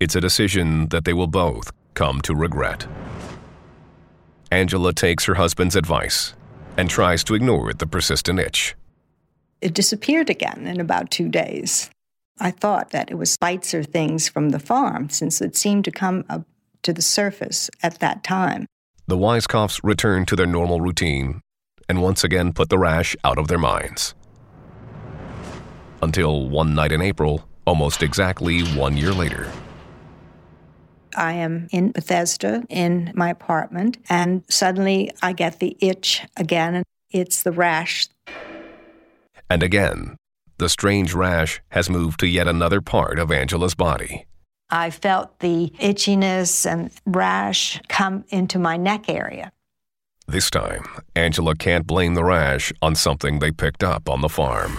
It's 0.00 0.14
a 0.14 0.20
decision 0.20 0.88
that 0.88 1.06
they 1.06 1.14
will 1.14 1.28
both 1.28 1.72
come 1.94 2.20
to 2.20 2.34
regret. 2.34 2.86
Angela 4.50 4.92
takes 4.92 5.24
her 5.24 5.36
husband's 5.36 5.76
advice 5.76 6.34
and 6.76 6.90
tries 6.90 7.24
to 7.24 7.34
ignore 7.34 7.72
the 7.72 7.86
persistent 7.86 8.38
itch. 8.38 8.74
It 9.62 9.72
disappeared 9.72 10.28
again 10.28 10.66
in 10.66 10.78
about 10.78 11.10
two 11.10 11.30
days. 11.30 11.88
I 12.38 12.50
thought 12.50 12.90
that 12.90 13.10
it 13.10 13.14
was 13.14 13.38
bites 13.38 13.72
or 13.72 13.82
things 13.82 14.28
from 14.28 14.50
the 14.50 14.58
farm 14.58 15.08
since 15.08 15.40
it 15.40 15.56
seemed 15.56 15.86
to 15.86 15.90
come 15.90 16.26
up 16.28 16.44
to 16.86 16.92
the 16.92 17.02
surface 17.02 17.68
at 17.82 18.00
that 18.00 18.24
time. 18.24 18.66
The 19.06 19.16
Weiskopfs 19.16 19.80
return 19.84 20.24
to 20.26 20.36
their 20.36 20.46
normal 20.46 20.80
routine 20.80 21.42
and 21.88 22.02
once 22.02 22.24
again 22.24 22.52
put 22.52 22.68
the 22.68 22.78
rash 22.78 23.14
out 23.24 23.38
of 23.38 23.48
their 23.48 23.58
minds. 23.58 24.14
Until 26.02 26.48
one 26.48 26.74
night 26.74 26.92
in 26.92 27.00
April, 27.00 27.48
almost 27.66 28.02
exactly 28.02 28.62
one 28.74 28.96
year 28.96 29.12
later. 29.12 29.50
I 31.16 31.32
am 31.32 31.68
in 31.72 31.92
Bethesda 31.92 32.62
in 32.68 33.10
my 33.14 33.30
apartment, 33.30 33.96
and 34.08 34.44
suddenly 34.48 35.10
I 35.22 35.32
get 35.32 35.60
the 35.60 35.76
itch 35.80 36.22
again. 36.36 36.74
and 36.74 36.84
It's 37.10 37.42
the 37.42 37.52
rash. 37.52 38.08
And 39.48 39.62
again, 39.62 40.16
the 40.58 40.68
strange 40.68 41.14
rash 41.14 41.60
has 41.70 41.88
moved 41.88 42.20
to 42.20 42.26
yet 42.26 42.48
another 42.48 42.80
part 42.80 43.18
of 43.18 43.32
Angela's 43.32 43.74
body. 43.74 44.26
I 44.70 44.90
felt 44.90 45.38
the 45.38 45.72
itchiness 45.78 46.70
and 46.70 46.90
rash 47.06 47.80
come 47.88 48.24
into 48.30 48.58
my 48.58 48.76
neck 48.76 49.08
area. 49.08 49.52
This 50.26 50.50
time, 50.50 50.84
Angela 51.14 51.54
can't 51.54 51.86
blame 51.86 52.14
the 52.14 52.24
rash 52.24 52.72
on 52.82 52.96
something 52.96 53.38
they 53.38 53.52
picked 53.52 53.84
up 53.84 54.08
on 54.08 54.22
the 54.22 54.28
farm. 54.28 54.76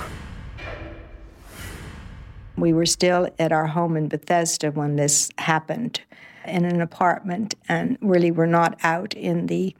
We 2.57 2.73
were 2.73 2.85
still 2.85 3.29
at 3.39 3.53
our 3.53 3.67
home 3.67 3.95
in 3.95 4.09
Bethesda 4.09 4.71
when 4.71 4.97
this 4.97 5.29
happened 5.37 6.01
in 6.45 6.65
an 6.65 6.81
apartment 6.81 7.55
and 7.69 7.97
really 8.01 8.31
were 8.31 8.47
not 8.47 8.77
out 8.83 9.13
in 9.13 9.47
the 9.47 9.73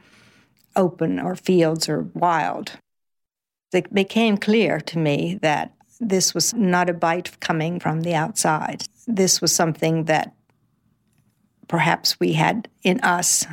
open 0.76 1.20
or 1.20 1.36
fields 1.36 1.90
or 1.90 2.04
wild. 2.14 2.74
It 3.74 3.94
became 3.94 4.38
clear 4.38 4.80
to 4.82 4.98
me 4.98 5.38
that 5.42 5.74
this 6.00 6.34
was 6.34 6.54
not 6.54 6.90
a 6.90 6.94
bite 6.94 7.38
coming 7.42 7.80
from 7.80 8.02
the 8.02 8.14
outside. 8.14 8.84
This 9.08 9.42
was 9.42 9.54
something 9.54 10.04
that 10.04 10.34
perhaps 11.70 12.20
we 12.20 12.34
had 12.34 12.68
in 12.84 13.00
us. 13.02 13.46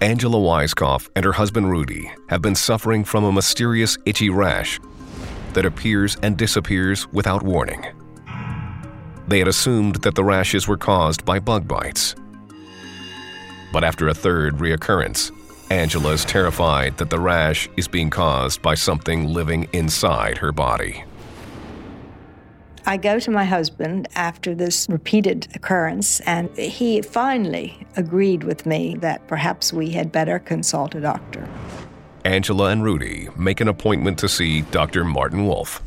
Angela 0.00 0.38
Weiskopf 0.38 1.08
and 1.14 1.24
her 1.24 1.32
husband 1.32 1.70
Rudy 1.70 2.10
have 2.28 2.42
been 2.42 2.56
suffering 2.56 3.04
from 3.04 3.22
a 3.22 3.30
mysterious 3.30 3.96
itchy 4.04 4.30
rash 4.30 4.80
that 5.52 5.64
appears 5.64 6.16
and 6.22 6.36
disappears 6.36 7.06
without 7.12 7.44
warning. 7.44 7.86
They 9.28 9.38
had 9.38 9.46
assumed 9.46 9.96
that 10.02 10.16
the 10.16 10.24
rashes 10.24 10.66
were 10.66 10.76
caused 10.76 11.24
by 11.24 11.38
bug 11.38 11.68
bites. 11.68 12.16
But 13.72 13.84
after 13.84 14.08
a 14.08 14.14
third 14.14 14.56
reoccurrence, 14.56 15.30
Angela 15.70 16.10
is 16.10 16.24
terrified 16.24 16.98
that 16.98 17.08
the 17.08 17.20
rash 17.20 17.68
is 17.76 17.86
being 17.86 18.10
caused 18.10 18.60
by 18.60 18.74
something 18.74 19.28
living 19.28 19.68
inside 19.72 20.36
her 20.38 20.50
body. 20.50 21.04
I 22.84 22.96
go 22.96 23.20
to 23.20 23.30
my 23.30 23.44
husband 23.44 24.08
after 24.16 24.54
this 24.56 24.88
repeated 24.88 25.46
occurrence, 25.54 26.18
and 26.20 26.50
he 26.56 27.00
finally 27.00 27.86
agreed 27.96 28.42
with 28.42 28.66
me 28.66 28.96
that 28.96 29.26
perhaps 29.28 29.72
we 29.72 29.90
had 29.90 30.10
better 30.10 30.40
consult 30.40 30.96
a 30.96 31.00
doctor. 31.00 31.48
Angela 32.24 32.70
and 32.70 32.82
Rudy 32.82 33.28
make 33.36 33.60
an 33.60 33.68
appointment 33.68 34.18
to 34.18 34.28
see 34.28 34.62
Dr. 34.62 35.04
Martin 35.04 35.46
Wolf. 35.46 35.80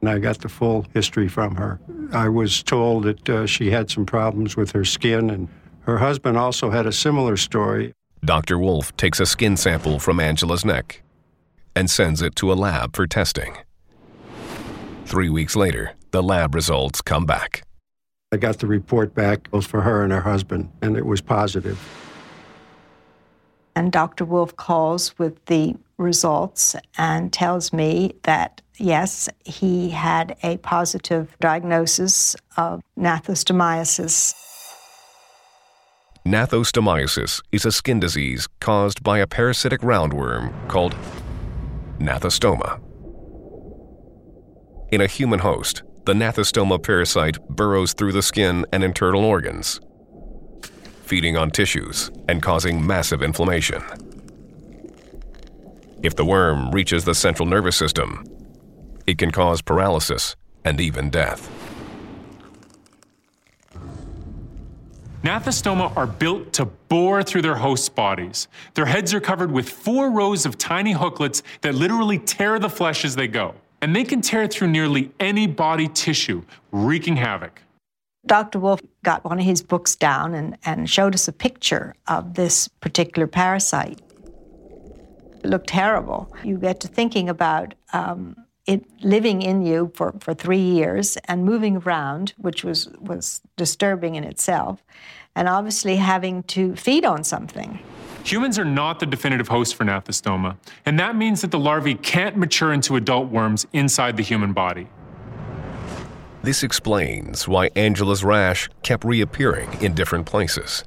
And 0.00 0.10
I 0.10 0.18
got 0.18 0.40
the 0.40 0.48
full 0.48 0.86
history 0.92 1.28
from 1.28 1.54
her. 1.56 1.78
I 2.12 2.28
was 2.28 2.62
told 2.64 3.04
that 3.04 3.28
uh, 3.28 3.46
she 3.46 3.70
had 3.70 3.90
some 3.90 4.06
problems 4.06 4.56
with 4.56 4.72
her 4.72 4.84
skin, 4.84 5.30
and 5.30 5.48
her 5.82 5.98
husband 5.98 6.36
also 6.36 6.70
had 6.70 6.86
a 6.86 6.92
similar 6.92 7.36
story. 7.36 7.94
Dr. 8.24 8.58
Wolf 8.58 8.96
takes 8.96 9.20
a 9.20 9.26
skin 9.26 9.56
sample 9.56 10.00
from 10.00 10.18
Angela's 10.18 10.64
neck 10.64 11.02
and 11.76 11.88
sends 11.88 12.22
it 12.22 12.34
to 12.36 12.52
a 12.52 12.54
lab 12.54 12.96
for 12.96 13.06
testing. 13.06 13.56
Three 15.10 15.28
weeks 15.28 15.56
later, 15.56 15.94
the 16.12 16.22
lab 16.22 16.54
results 16.54 17.02
come 17.02 17.26
back. 17.26 17.64
I 18.30 18.36
got 18.36 18.60
the 18.60 18.68
report 18.68 19.12
back 19.12 19.50
both 19.50 19.66
for 19.66 19.80
her 19.80 20.04
and 20.04 20.12
her 20.12 20.20
husband, 20.20 20.70
and 20.82 20.96
it 20.96 21.04
was 21.04 21.20
positive. 21.20 21.80
And 23.74 23.90
Dr. 23.90 24.24
Wolf 24.24 24.54
calls 24.54 25.18
with 25.18 25.44
the 25.46 25.74
results 25.98 26.76
and 26.96 27.32
tells 27.32 27.72
me 27.72 28.12
that 28.22 28.62
yes, 28.76 29.28
he 29.44 29.90
had 29.90 30.36
a 30.44 30.58
positive 30.58 31.36
diagnosis 31.40 32.36
of 32.56 32.80
gnathostomiasis. 32.96 34.32
Gnathostomiasis 36.24 37.42
is 37.50 37.64
a 37.64 37.72
skin 37.72 37.98
disease 37.98 38.46
caused 38.60 39.02
by 39.02 39.18
a 39.18 39.26
parasitic 39.26 39.80
roundworm 39.80 40.52
called 40.68 40.94
gnathostoma. 41.98 42.80
In 44.90 45.00
a 45.00 45.06
human 45.06 45.38
host, 45.38 45.84
the 46.04 46.14
gnathostoma 46.14 46.82
parasite 46.82 47.38
burrows 47.48 47.92
through 47.92 48.10
the 48.10 48.22
skin 48.22 48.66
and 48.72 48.82
internal 48.82 49.24
organs, 49.24 49.80
feeding 51.04 51.36
on 51.36 51.52
tissues 51.52 52.10
and 52.28 52.42
causing 52.42 52.84
massive 52.84 53.22
inflammation. 53.22 53.84
If 56.02 56.16
the 56.16 56.24
worm 56.24 56.72
reaches 56.72 57.04
the 57.04 57.14
central 57.14 57.46
nervous 57.46 57.76
system, 57.76 58.24
it 59.06 59.16
can 59.16 59.30
cause 59.30 59.62
paralysis 59.62 60.34
and 60.64 60.80
even 60.80 61.08
death. 61.08 61.48
Gnathostoma 65.22 65.96
are 65.96 66.08
built 66.08 66.52
to 66.54 66.64
bore 66.64 67.22
through 67.22 67.42
their 67.42 67.54
host's 67.54 67.88
bodies. 67.88 68.48
Their 68.74 68.86
heads 68.86 69.14
are 69.14 69.20
covered 69.20 69.52
with 69.52 69.68
four 69.68 70.10
rows 70.10 70.46
of 70.46 70.58
tiny 70.58 70.94
hooklets 70.94 71.42
that 71.60 71.76
literally 71.76 72.18
tear 72.18 72.58
the 72.58 72.70
flesh 72.70 73.04
as 73.04 73.14
they 73.14 73.28
go 73.28 73.54
and 73.82 73.94
they 73.94 74.04
can 74.04 74.20
tear 74.20 74.46
through 74.46 74.68
nearly 74.68 75.10
any 75.20 75.46
body 75.46 75.88
tissue, 75.88 76.42
wreaking 76.72 77.16
havoc. 77.16 77.62
Dr. 78.26 78.58
Wolf 78.58 78.82
got 79.02 79.24
one 79.24 79.38
of 79.38 79.44
his 79.44 79.62
books 79.62 79.96
down 79.96 80.34
and, 80.34 80.58
and 80.64 80.90
showed 80.90 81.14
us 81.14 81.26
a 81.26 81.32
picture 81.32 81.94
of 82.06 82.34
this 82.34 82.68
particular 82.68 83.26
parasite. 83.26 84.00
It 85.42 85.46
looked 85.46 85.68
terrible. 85.68 86.34
You 86.44 86.58
get 86.58 86.80
to 86.80 86.88
thinking 86.88 87.30
about 87.30 87.74
um, 87.94 88.36
it 88.66 88.84
living 89.02 89.40
in 89.40 89.62
you 89.62 89.90
for, 89.94 90.14
for 90.20 90.34
three 90.34 90.58
years 90.58 91.16
and 91.24 91.44
moving 91.44 91.78
around, 91.78 92.34
which 92.36 92.62
was, 92.62 92.88
was 93.00 93.40
disturbing 93.56 94.16
in 94.16 94.24
itself, 94.24 94.84
and 95.34 95.48
obviously 95.48 95.96
having 95.96 96.42
to 96.44 96.76
feed 96.76 97.06
on 97.06 97.24
something. 97.24 97.78
Humans 98.24 98.58
are 98.58 98.64
not 98.64 99.00
the 99.00 99.06
definitive 99.06 99.48
host 99.48 99.74
for 99.74 99.84
gnathostoma, 99.84 100.56
and 100.84 100.98
that 100.98 101.16
means 101.16 101.40
that 101.40 101.50
the 101.50 101.58
larvae 101.58 101.94
can't 101.94 102.36
mature 102.36 102.72
into 102.72 102.96
adult 102.96 103.30
worms 103.30 103.66
inside 103.72 104.16
the 104.16 104.22
human 104.22 104.52
body. 104.52 104.88
This 106.42 106.62
explains 106.62 107.46
why 107.46 107.70
Angela's 107.76 108.24
rash 108.24 108.68
kept 108.82 109.04
reappearing 109.04 109.82
in 109.82 109.94
different 109.94 110.26
places. 110.26 110.84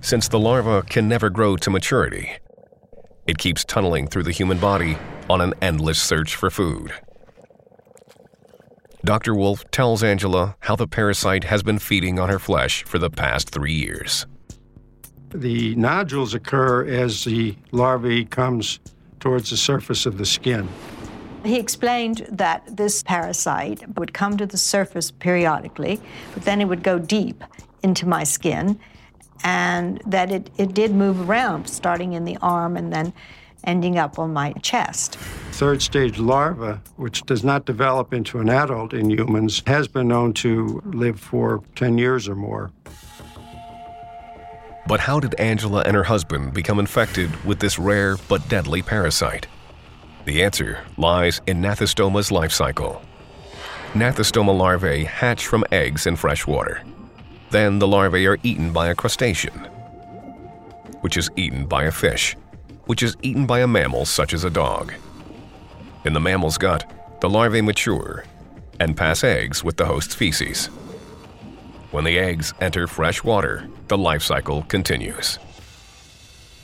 Since 0.00 0.28
the 0.28 0.38
larva 0.38 0.82
can 0.82 1.08
never 1.08 1.30
grow 1.30 1.56
to 1.56 1.70
maturity, 1.70 2.32
it 3.26 3.38
keeps 3.38 3.64
tunneling 3.64 4.06
through 4.06 4.24
the 4.24 4.32
human 4.32 4.58
body 4.58 4.98
on 5.28 5.40
an 5.40 5.54
endless 5.62 6.00
search 6.00 6.34
for 6.34 6.50
food. 6.50 6.92
Dr. 9.04 9.34
Wolf 9.34 9.64
tells 9.70 10.02
Angela 10.02 10.56
how 10.60 10.76
the 10.76 10.88
parasite 10.88 11.44
has 11.44 11.62
been 11.62 11.78
feeding 11.78 12.18
on 12.18 12.28
her 12.28 12.38
flesh 12.38 12.84
for 12.84 12.98
the 12.98 13.10
past 13.10 13.50
three 13.50 13.72
years. 13.72 14.26
The 15.30 15.74
nodules 15.74 16.34
occur 16.34 16.86
as 16.86 17.24
the 17.24 17.56
larvae 17.72 18.24
comes 18.24 18.78
towards 19.20 19.50
the 19.50 19.56
surface 19.56 20.06
of 20.06 20.18
the 20.18 20.26
skin. 20.26 20.68
He 21.44 21.58
explained 21.58 22.26
that 22.30 22.76
this 22.76 23.02
parasite 23.02 23.96
would 23.96 24.12
come 24.12 24.36
to 24.36 24.46
the 24.46 24.56
surface 24.56 25.10
periodically, 25.10 26.00
but 26.34 26.44
then 26.44 26.60
it 26.60 26.64
would 26.64 26.82
go 26.82 26.98
deep 26.98 27.42
into 27.82 28.06
my 28.06 28.24
skin, 28.24 28.78
and 29.44 30.02
that 30.06 30.32
it, 30.32 30.50
it 30.58 30.74
did 30.74 30.92
move 30.92 31.28
around, 31.28 31.68
starting 31.68 32.14
in 32.14 32.24
the 32.24 32.36
arm 32.42 32.76
and 32.76 32.92
then 32.92 33.12
ending 33.64 33.98
up 33.98 34.18
on 34.18 34.32
my 34.32 34.52
chest. 34.54 35.16
Third 35.52 35.82
stage 35.82 36.18
larva, 36.18 36.80
which 36.96 37.22
does 37.22 37.44
not 37.44 37.64
develop 37.64 38.12
into 38.12 38.38
an 38.38 38.48
adult 38.48 38.92
in 38.92 39.10
humans, 39.10 39.62
has 39.66 39.88
been 39.88 40.08
known 40.08 40.32
to 40.34 40.82
live 40.86 41.18
for 41.18 41.62
10 41.74 41.98
years 41.98 42.28
or 42.28 42.34
more. 42.34 42.70
But 44.86 45.00
how 45.00 45.18
did 45.18 45.34
Angela 45.40 45.82
and 45.82 45.96
her 45.96 46.04
husband 46.04 46.54
become 46.54 46.78
infected 46.78 47.44
with 47.44 47.58
this 47.58 47.78
rare 47.78 48.16
but 48.28 48.48
deadly 48.48 48.82
parasite? 48.82 49.48
The 50.24 50.42
answer 50.42 50.84
lies 50.96 51.40
in 51.46 51.60
Gnathostoma's 51.60 52.30
life 52.30 52.52
cycle. 52.52 53.02
Gnathostoma 53.94 54.56
larvae 54.56 55.04
hatch 55.04 55.46
from 55.46 55.64
eggs 55.72 56.06
in 56.06 56.16
fresh 56.16 56.46
water. 56.46 56.82
Then 57.50 57.78
the 57.78 57.88
larvae 57.88 58.26
are 58.26 58.38
eaten 58.42 58.72
by 58.72 58.88
a 58.88 58.94
crustacean, 58.94 59.68
which 61.00 61.16
is 61.16 61.30
eaten 61.36 61.66
by 61.66 61.84
a 61.84 61.92
fish, 61.92 62.36
which 62.86 63.02
is 63.02 63.16
eaten 63.22 63.46
by 63.46 63.60
a 63.60 63.66
mammal 63.66 64.04
such 64.04 64.34
as 64.34 64.44
a 64.44 64.50
dog. 64.50 64.92
In 66.04 66.12
the 66.12 66.20
mammal's 66.20 66.58
gut, 66.58 66.88
the 67.20 67.30
larvae 67.30 67.62
mature 67.62 68.24
and 68.78 68.96
pass 68.96 69.24
eggs 69.24 69.64
with 69.64 69.76
the 69.76 69.86
host's 69.86 70.14
feces. 70.14 70.68
When 71.90 72.04
the 72.04 72.18
eggs 72.18 72.52
enter 72.60 72.86
fresh 72.86 73.22
water, 73.22 73.68
the 73.88 73.96
life 73.96 74.22
cycle 74.22 74.62
continues. 74.62 75.38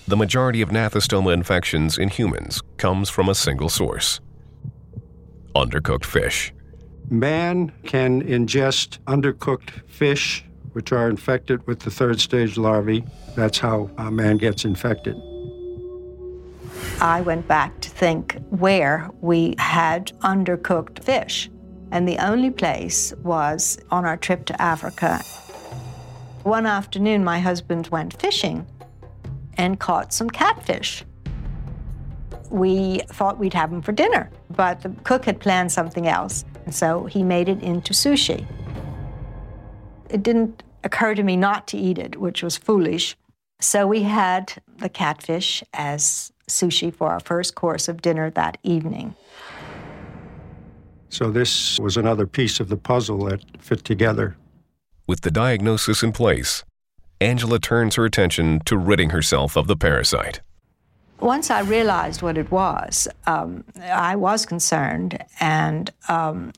The 0.09 0.17
majority 0.17 0.63
of 0.63 0.71
gnathostoma 0.71 1.33
infections 1.33 1.97
in 1.97 2.09
humans 2.09 2.61
comes 2.77 3.09
from 3.09 3.29
a 3.29 3.35
single 3.35 3.69
source 3.69 4.21
undercooked 5.55 6.05
fish. 6.05 6.53
Man 7.11 7.73
can 7.85 8.23
ingest 8.23 8.99
undercooked 9.07 9.87
fish, 9.89 10.45
which 10.73 10.93
are 10.93 11.09
infected 11.09 11.67
with 11.67 11.81
the 11.81 11.91
third 11.91 12.21
stage 12.21 12.57
larvae. 12.57 13.05
That's 13.37 13.59
how 13.59 13.91
a 13.99 14.11
man 14.11 14.39
gets 14.39 14.65
infected. 14.65 15.17
I 17.01 17.21
went 17.21 17.47
back 17.47 17.81
to 17.83 17.91
think 17.91 18.39
where 18.51 19.11
we 19.21 19.55
had 19.59 20.13
undercooked 20.21 21.05
fish. 21.05 21.51
And 21.93 22.09
the 22.09 22.19
only 22.19 22.51
place 22.51 23.13
was 23.23 23.79
on 23.91 24.07
our 24.07 24.17
trip 24.17 24.47
to 24.47 24.61
Africa. 24.61 25.19
One 26.43 26.65
afternoon, 26.65 27.23
my 27.23 27.39
husband 27.39 27.89
went 27.89 28.19
fishing 28.19 28.67
and 29.59 29.79
caught 29.79 30.15
some 30.15 30.31
catfish. 30.31 31.05
We 32.49 33.03
thought 33.09 33.39
we'd 33.39 33.53
have 33.53 33.71
them 33.71 33.83
for 33.83 33.93
dinner, 33.93 34.31
but 34.57 34.81
the 34.81 34.89
cook 35.05 35.27
had 35.27 35.39
planned 35.39 35.71
something 35.71 36.09
else, 36.09 36.47
and 36.65 36.75
so 36.75 37.05
he 37.05 37.23
made 37.23 37.51
it 37.51 37.63
into 37.63 37.93
sushi. 37.93 38.47
It 40.09 40.23
didn't 40.23 40.63
occur 40.85 41.15
to 41.15 41.23
me 41.23 41.37
not 41.37 41.69
to 41.69 41.77
eat 41.77 41.99
it, 41.99 42.17
which 42.17 42.43
was 42.43 42.57
foolish. 42.57 43.17
So 43.61 43.87
we 43.87 44.03
had 44.03 44.55
the 44.79 44.89
catfish 44.89 45.63
as 45.75 46.33
sushi 46.49 46.93
for 46.93 47.11
our 47.11 47.21
first 47.21 47.55
course 47.55 47.87
of 47.87 48.01
dinner 48.01 48.31
that 48.31 48.57
evening. 48.63 49.15
So 51.13 51.31
this 51.31 51.79
was 51.79 51.99
another 51.99 52.27
piece 52.27 52.59
of 52.59 52.71
the 52.71 52.77
puzzle 52.79 53.27
that 53.27 53.45
fit 53.61 53.85
together. 53.85 54.35
With 55.07 55.21
the 55.21 55.31
diagnosis 55.31 56.03
in 56.03 56.13
place, 56.13 56.65
Angela 57.21 57.59
turns 57.59 57.97
her 57.97 58.07
attention 58.07 58.61
to 58.65 58.79
ridding 58.79 59.11
herself 59.11 59.55
of 59.55 59.67
the 59.67 59.77
parasite. 59.77 60.41
Once 61.21 61.51
I 61.51 61.61
realized 61.61 62.23
what 62.23 62.39
it 62.39 62.51
was, 62.51 63.09
um, 63.27 63.63
I 63.83 64.17
was 64.17 64.47
concerned 64.47 65.23
and 65.39 65.91
um, 66.09 66.53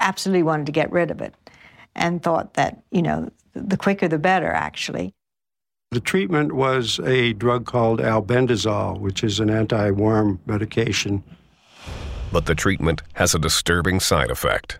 absolutely 0.00 0.42
wanted 0.42 0.66
to 0.66 0.72
get 0.72 0.90
rid 0.90 1.12
of 1.12 1.20
it 1.20 1.32
and 1.94 2.20
thought 2.20 2.54
that, 2.54 2.82
you 2.90 3.02
know, 3.02 3.30
the 3.54 3.76
quicker 3.76 4.08
the 4.08 4.18
better, 4.18 4.50
actually. 4.50 5.14
The 5.92 6.00
treatment 6.00 6.50
was 6.52 6.98
a 7.04 7.32
drug 7.34 7.64
called 7.64 8.00
albendazole, 8.00 8.98
which 8.98 9.22
is 9.22 9.38
an 9.38 9.50
anti 9.50 9.92
worm 9.92 10.40
medication. 10.46 11.22
But 12.32 12.46
the 12.46 12.54
treatment 12.54 13.02
has 13.14 13.34
a 13.34 13.38
disturbing 13.38 14.00
side 14.00 14.30
effect. 14.30 14.78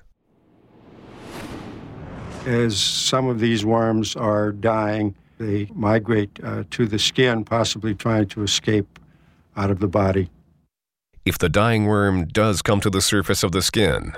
As 2.47 2.81
some 2.81 3.29
of 3.29 3.41
these 3.41 3.65
worms 3.65 4.17
are 4.17 4.53
dying, 4.53 5.15
they 5.39 5.69
migrate 5.75 6.39
uh, 6.43 6.65
to 6.71 6.87
the 6.87 6.99
skin, 6.99 7.45
possibly 7.45 7.95
trying 7.95 8.29
to 8.29 8.43
escape 8.43 8.99
out 9.57 9.71
of 9.71 9.81
the 9.81 9.89
body. 9.89 10.31
If 11.25 11.39
the 11.39 11.49
dying 11.49 11.87
worm 11.87 12.27
does 12.27 12.63
come 12.63 12.81
to 12.81 12.91
the 12.91 13.03
surface 13.03 13.43
of 13.43 13.53
the 13.53 13.63
skin, 13.63 14.13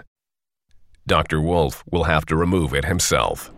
Dr. 1.07 1.41
Wolf 1.41 1.83
will 1.91 2.05
have 2.05 2.25
to 2.27 2.37
remove 2.37 2.75
it 2.75 2.85
himself. 2.85 3.51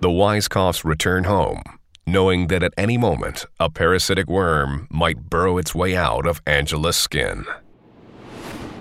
The 0.00 0.08
Weiskopfs 0.08 0.84
return 0.84 1.24
home, 1.24 1.62
knowing 2.06 2.46
that 2.46 2.62
at 2.62 2.72
any 2.78 2.96
moment 2.96 3.44
a 3.60 3.68
parasitic 3.68 4.28
worm 4.28 4.86
might 4.90 5.28
burrow 5.28 5.58
its 5.58 5.74
way 5.74 5.94
out 5.94 6.26
of 6.26 6.40
Angela's 6.46 6.96
skin. 6.96 7.44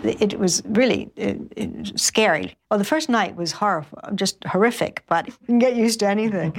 It 0.07 0.39
was 0.39 0.61
really 0.65 1.09
it, 1.15 1.37
it, 1.55 1.99
scary. 1.99 2.55
Well, 2.69 2.77
the 2.77 2.85
first 2.85 3.09
night 3.09 3.35
was 3.35 3.51
horrible, 3.51 3.99
just 4.15 4.43
horrific, 4.45 5.03
but 5.07 5.27
you 5.27 5.33
can 5.45 5.59
get 5.59 5.75
used 5.75 5.99
to 5.99 6.07
anything. 6.07 6.53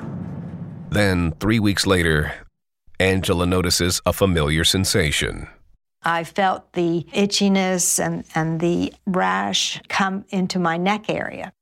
then, 0.90 1.32
three 1.40 1.58
weeks 1.58 1.86
later, 1.86 2.32
Angela 2.98 3.46
notices 3.46 4.00
a 4.04 4.12
familiar 4.12 4.64
sensation. 4.64 5.48
I 6.02 6.24
felt 6.24 6.72
the 6.72 7.06
itchiness 7.12 8.04
and, 8.04 8.24
and 8.34 8.60
the 8.60 8.92
rash 9.06 9.80
come 9.88 10.24
into 10.30 10.58
my 10.58 10.76
neck 10.76 11.10
area. 11.10 11.52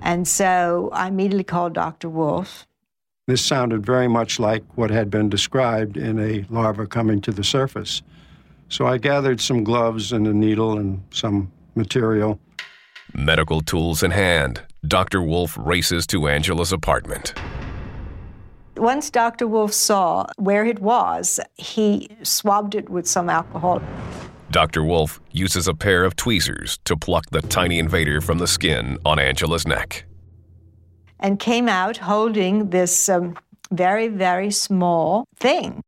And 0.00 0.26
so 0.26 0.90
I 0.92 1.08
immediately 1.08 1.44
called 1.44 1.74
Dr. 1.74 2.08
Wolf. 2.08 2.66
This 3.26 3.44
sounded 3.44 3.84
very 3.84 4.08
much 4.08 4.40
like 4.40 4.64
what 4.76 4.90
had 4.90 5.10
been 5.10 5.28
described 5.28 5.98
in 5.98 6.18
a 6.18 6.46
larva 6.48 6.86
coming 6.86 7.20
to 7.22 7.32
the 7.32 7.44
surface. 7.44 8.00
So 8.68 8.86
I 8.86 8.98
gathered 8.98 9.40
some 9.40 9.64
gloves 9.64 10.12
and 10.12 10.26
a 10.26 10.32
needle 10.34 10.78
and 10.78 11.02
some 11.10 11.50
material. 11.74 12.38
Medical 13.14 13.62
tools 13.62 14.02
in 14.02 14.10
hand, 14.10 14.62
Dr. 14.86 15.22
Wolf 15.22 15.56
races 15.58 16.06
to 16.08 16.28
Angela's 16.28 16.72
apartment. 16.72 17.34
Once 18.76 19.10
Dr. 19.10 19.46
Wolf 19.46 19.72
saw 19.72 20.26
where 20.36 20.64
it 20.64 20.78
was, 20.78 21.40
he 21.56 22.08
swabbed 22.22 22.74
it 22.74 22.88
with 22.88 23.06
some 23.08 23.28
alcohol. 23.28 23.82
Dr. 24.50 24.84
Wolf 24.84 25.20
uses 25.32 25.66
a 25.66 25.74
pair 25.74 26.04
of 26.04 26.14
tweezers 26.16 26.78
to 26.84 26.96
pluck 26.96 27.26
the 27.30 27.42
tiny 27.42 27.78
invader 27.78 28.20
from 28.20 28.38
the 28.38 28.46
skin 28.46 28.98
on 29.04 29.18
Angela's 29.18 29.66
neck. 29.66 30.04
And 31.18 31.40
came 31.40 31.68
out 31.68 31.96
holding 31.96 32.70
this 32.70 33.08
um, 33.08 33.36
very, 33.72 34.08
very 34.08 34.50
small 34.50 35.24
thing. 35.38 35.82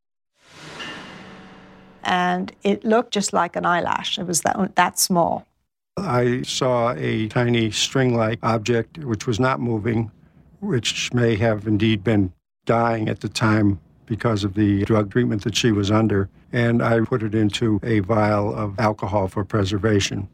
And 2.03 2.53
it 2.63 2.85
looked 2.85 3.13
just 3.13 3.33
like 3.33 3.57
an 3.57 3.67
eyelash. 3.67 4.19
It 4.19 4.27
was 4.27 4.43
that, 4.43 4.75
that 4.77 4.99
small. 4.99 5.47
I 5.97 6.43
saw 6.43 6.93
a 6.93 7.29
tiny 7.29 7.71
string 7.71 8.17
like 8.17 8.39
object 8.43 8.99
which 8.99 9.27
was 9.27 9.39
not 9.39 9.61
moving, 9.61 10.11
which 10.61 11.13
may 11.13 11.37
have 11.37 11.67
indeed 11.67 12.03
been 12.03 12.33
dying 12.65 13.09
at 13.09 13.21
the 13.21 13.29
time 13.29 13.81
because 14.07 14.43
of 14.43 14.55
the 14.55 14.85
drug 14.85 15.11
treatment 15.13 15.45
that 15.45 15.57
she 15.57 15.71
was 15.71 15.91
under, 15.91 16.29
and 16.53 16.83
I 16.83 17.01
put 17.01 17.23
it 17.23 17.35
into 17.35 17.79
a 17.83 18.01
vial 18.01 18.55
of 18.55 18.79
alcohol 18.79 19.29
for 19.29 19.45
preservation. 19.45 20.29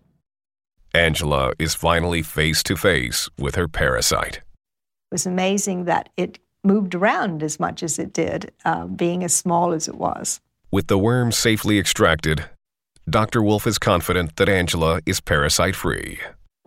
Angela 0.94 1.52
is 1.58 1.74
finally 1.74 2.22
face 2.22 2.62
to 2.62 2.76
face 2.76 3.28
with 3.38 3.54
her 3.54 3.68
parasite. 3.68 4.36
It 4.36 5.12
was 5.12 5.26
amazing 5.26 5.84
that 5.84 6.08
it 6.16 6.38
moved 6.64 6.94
around 6.94 7.42
as 7.42 7.60
much 7.60 7.82
as 7.82 7.98
it 7.98 8.12
did, 8.12 8.50
uh, 8.64 8.86
being 8.86 9.22
as 9.22 9.34
small 9.36 9.72
as 9.72 9.88
it 9.88 9.96
was. 9.96 10.40
With 10.72 10.88
the 10.88 10.98
worm 10.98 11.30
safely 11.30 11.78
extracted, 11.78 12.46
Dr. 13.08 13.40
Wolf 13.40 13.68
is 13.68 13.78
confident 13.78 14.34
that 14.34 14.48
Angela 14.48 15.00
is 15.06 15.20
parasite 15.20 15.76
free. 15.76 16.18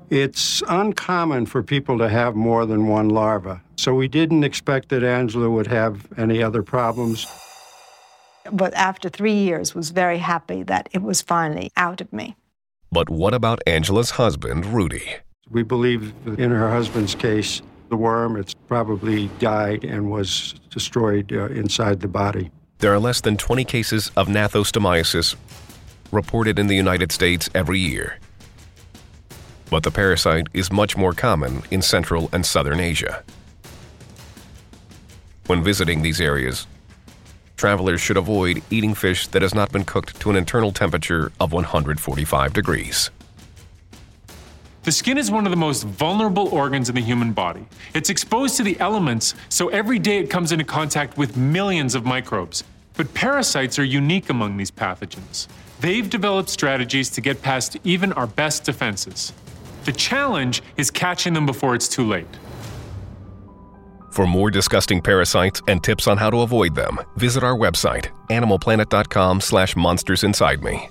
It's 0.10 0.64
uncommon 0.70 1.48
for 1.48 1.62
people 1.62 1.98
to 1.98 2.08
have 2.08 2.34
more 2.34 2.66
than 2.66 2.88
one 2.88 3.10
larva, 3.10 3.62
so 3.76 3.94
we 3.94 4.08
didn't 4.08 4.46
expect 4.46 4.88
that 4.90 5.04
Angela 5.04 5.50
would 5.50 5.68
have 5.68 6.08
any 6.18 6.42
other 6.42 6.64
problems. 6.64 7.28
But 8.54 8.74
after 8.74 9.10
three 9.10 9.34
years, 9.34 9.76
was 9.76 9.90
very 9.92 10.18
happy 10.18 10.64
that 10.64 10.88
it 10.94 11.02
was 11.02 11.22
finally 11.22 11.70
out 11.76 12.00
of 12.00 12.12
me. 12.14 12.38
But 12.94 13.10
what 13.10 13.34
about 13.34 13.60
Angela's 13.68 14.12
husband, 14.12 14.66
Rudy? 14.68 15.18
We 15.52 15.64
believe 15.64 16.14
in 16.26 16.52
her 16.52 16.72
husband's 16.72 17.16
case, 17.16 17.62
the 17.90 17.98
worm, 17.98 18.38
it's 18.38 18.54
probably 18.54 19.28
died 19.40 19.84
and 19.84 20.10
was 20.10 20.56
destroyed 20.70 21.34
uh, 21.34 21.48
inside 21.48 22.00
the 22.00 22.08
body. 22.08 22.50
There 22.80 22.94
are 22.94 23.00
less 23.00 23.22
than 23.22 23.38
20 23.38 23.64
cases 23.66 24.12
of 24.18 24.28
gnathostomiasis 24.28 25.36
reported 26.12 26.58
in 26.58 26.68
the 26.68 26.76
United 26.76 27.12
States 27.12 27.50
every 27.54 27.80
year 27.80 28.18
but 29.70 29.84
the 29.84 29.92
parasite 29.92 30.48
is 30.54 30.72
much 30.72 30.98
more 30.98 31.14
common 31.14 31.62
in 31.72 31.82
Central 31.82 32.30
and 32.34 32.46
Southern 32.46 32.80
Asia. 32.80 33.24
When 35.48 35.64
visiting 35.64 36.02
these 36.02 36.20
areas, 36.20 36.68
travelers 37.56 38.02
should 38.02 38.18
avoid 38.18 38.62
eating 38.70 38.94
fish 38.94 39.28
that 39.28 39.42
has 39.42 39.54
not 39.54 39.72
been 39.72 39.84
cooked 39.84 40.20
to 40.22 40.30
an 40.30 40.36
internal 40.36 40.72
temperature 40.72 41.32
of 41.40 41.52
145 41.54 42.54
degrees. 42.54 43.12
The 44.90 44.94
skin 44.94 45.20
is 45.20 45.30
one 45.30 45.46
of 45.46 45.52
the 45.52 45.56
most 45.56 45.84
vulnerable 45.84 46.48
organs 46.48 46.90
in 46.90 46.96
the 46.96 47.02
human 47.02 47.32
body. 47.32 47.64
It's 47.94 48.10
exposed 48.10 48.58
to 48.58 48.64
the 48.64 48.76
elements, 48.80 49.36
so 49.48 49.68
every 49.68 50.00
day 50.00 50.18
it 50.18 50.32
comes 50.32 50.52
into 50.52 50.66
contact 50.66 51.16
with 51.16 51.38
millions 51.38 51.94
of 51.94 52.06
microbes. 52.06 52.64
But 52.98 53.14
parasites 53.14 53.78
are 53.78 53.84
unique 53.84 54.32
among 54.32 54.58
these 54.58 54.72
pathogens. 54.72 55.48
They've 55.80 56.10
developed 56.10 56.50
strategies 56.50 57.12
to 57.12 57.22
get 57.22 57.40
past 57.44 57.78
even 57.84 58.14
our 58.14 58.26
best 58.26 58.64
defenses. 58.64 59.32
The 59.86 59.92
challenge 59.92 60.64
is 60.76 60.90
catching 60.90 61.36
them 61.36 61.46
before 61.46 61.76
it's 61.76 61.88
too 61.88 62.08
late. 62.08 62.40
For 64.10 64.26
more 64.26 64.50
disgusting 64.50 65.04
parasites 65.04 65.62
and 65.68 65.84
tips 65.84 66.08
on 66.08 66.18
how 66.18 66.32
to 66.32 66.42
avoid 66.42 66.74
them, 66.74 66.98
visit 67.16 67.44
our 67.44 67.56
website, 67.56 68.08
animalplanet.com 68.32 69.42
slash 69.42 69.76
monsters 69.76 70.24
inside 70.24 70.64
me. 70.64 70.90